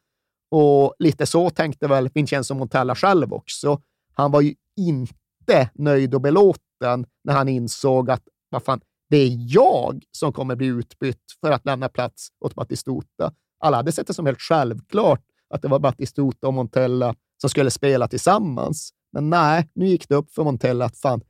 [0.50, 3.80] Och lite så tänkte väl Vincenzo Montella själv också.
[4.14, 8.80] Han var ju inte nöjd och belåten när han insåg att vad fan,
[9.10, 13.32] det är jag som kommer bli utbytt för att lämna plats åt Battistuta.
[13.60, 15.20] Alla hade sett det som helt självklart
[15.54, 18.90] att det var Battistuta och Montella som skulle spela tillsammans.
[19.12, 21.20] Men nej, nu gick det upp för Montella att fan,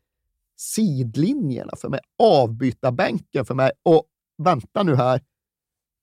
[0.57, 4.07] sidlinjerna för mig, avbytarbänken för mig och
[4.43, 5.21] vänta nu här.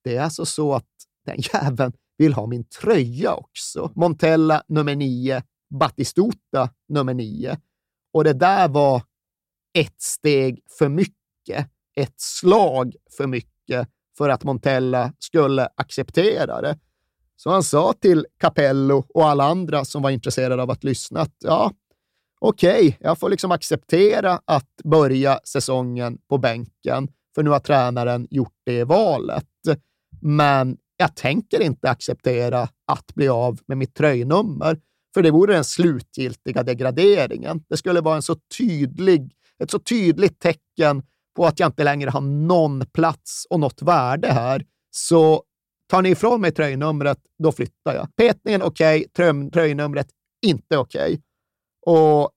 [0.04, 0.88] Det är alltså så att
[1.26, 3.92] den jäveln vill ha min tröja också.
[3.96, 5.44] Montella nummer nio,
[5.80, 7.58] Battistuta nummer nio.
[8.14, 9.04] Och det där var
[9.74, 16.80] ett steg för mycket, ett slag för mycket för att Montella skulle acceptera det.
[17.36, 21.36] Så han sa till Capello och alla andra som var intresserade av att lyssna att
[21.40, 21.72] ja,
[22.42, 28.28] okej, okay, jag får liksom acceptera att börja säsongen på bänken, för nu har tränaren
[28.30, 29.46] gjort det valet.
[30.22, 34.80] Men jag tänker inte acceptera att bli av med mitt tröjnummer,
[35.14, 37.64] för det vore den slutgiltiga degraderingen.
[37.70, 39.32] Det skulle vara en så tydlig,
[39.64, 41.04] ett så tydligt tecken
[41.36, 44.66] på att jag inte längre har någon plats och något värde här.
[44.92, 45.44] Så
[45.90, 48.16] tar ni ifrån mig tröjnumret, då flyttar jag.
[48.16, 50.08] Petningen okej, okay, tröjnumret
[50.42, 51.14] inte okej.
[51.14, 51.20] Okay.
[51.86, 52.32] Och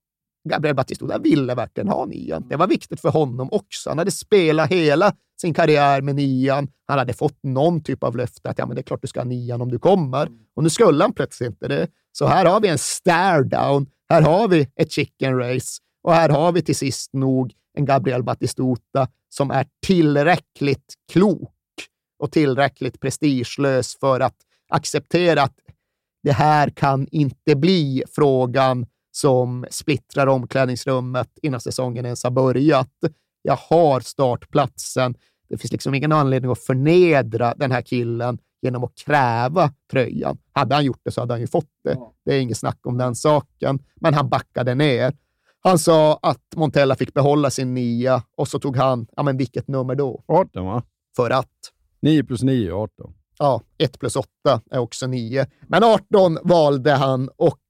[0.48, 2.48] Gabriel Batistuta ville verkligen ha nian.
[2.48, 3.90] Det var viktigt för honom också.
[3.90, 6.68] Han hade spelat hela sin karriär med nian.
[6.86, 9.20] Han hade fått någon typ av löfte att ja, men det är klart du ska
[9.20, 10.28] ha nian om du kommer.
[10.56, 11.88] Och nu skulle han plötsligt inte det.
[12.12, 13.86] Så här har vi en stare down.
[14.08, 15.80] Här har vi ett chicken race.
[16.02, 21.50] Och här har vi till sist nog en Gabriel Batistuta som är tillräckligt klok
[22.18, 24.36] och tillräckligt prestigelös för att
[24.68, 25.56] acceptera att
[26.22, 32.90] det här kan inte bli frågan som splittrar omklädningsrummet innan säsongen ens har börjat.
[33.42, 35.14] Jag har startplatsen.
[35.48, 40.38] Det finns liksom ingen anledning att förnedra den här killen genom att kräva tröjan.
[40.52, 41.98] Hade han gjort det så hade han ju fått det.
[42.24, 43.78] Det är inget snack om den saken.
[43.94, 45.16] Men han backade ner.
[45.60, 49.68] Han sa att Montella fick behålla sin nia och så tog han, ja men vilket
[49.68, 50.24] nummer då?
[50.26, 50.82] 18 va?
[51.16, 51.48] för att.
[52.02, 53.14] 9 plus 9 är 18.
[53.38, 54.28] Ja, 1 plus 8
[54.70, 55.46] är också 9.
[55.68, 57.60] Men 18 valde han och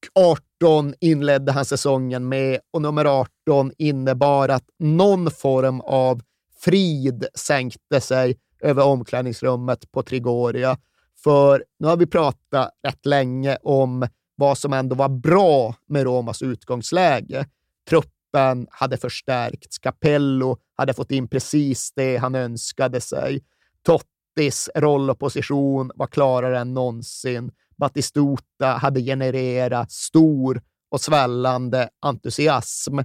[0.62, 6.20] 18 inledde han säsongen med och nummer 18 innebar att någon form av
[6.60, 10.78] frid sänkte sig över omklädningsrummet på Trigoria.
[11.24, 14.06] För nu har vi pratat rätt länge om
[14.36, 17.46] vad som ändå var bra med Romas utgångsläge.
[17.88, 19.78] Truppen hade förstärkts.
[19.78, 23.44] Capello hade fått in precis det han önskade sig.
[23.82, 27.50] Tottis roll och position var klarare än någonsin.
[27.76, 32.98] Batistuta hade genererat stor och svällande entusiasm.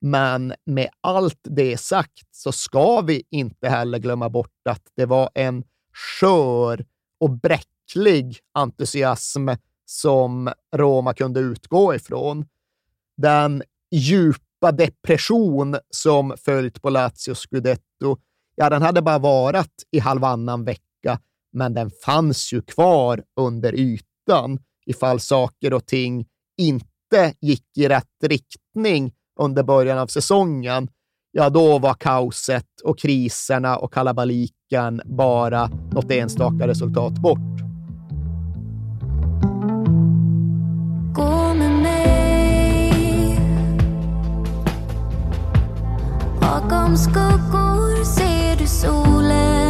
[0.00, 5.30] Men med allt det sagt så ska vi inte heller glömma bort att det var
[5.34, 6.84] en skör
[7.20, 9.48] och bräcklig entusiasm
[9.84, 12.46] som Roma kunde utgå ifrån.
[13.16, 18.16] Den djupa depression som följt på Lazios scudetto,
[18.54, 21.20] ja, den hade bara varat i halvannan vecka,
[21.52, 24.09] men den fanns ju kvar under ytan
[24.86, 26.26] ifall saker och ting
[26.58, 30.88] inte gick i rätt riktning under början av säsongen.
[31.32, 37.38] Ja, då var kaoset och kriserna och kalabaliken bara något enstaka resultat bort.
[41.14, 43.38] Gå med mig
[46.40, 49.69] Bakom skuggor ser du solen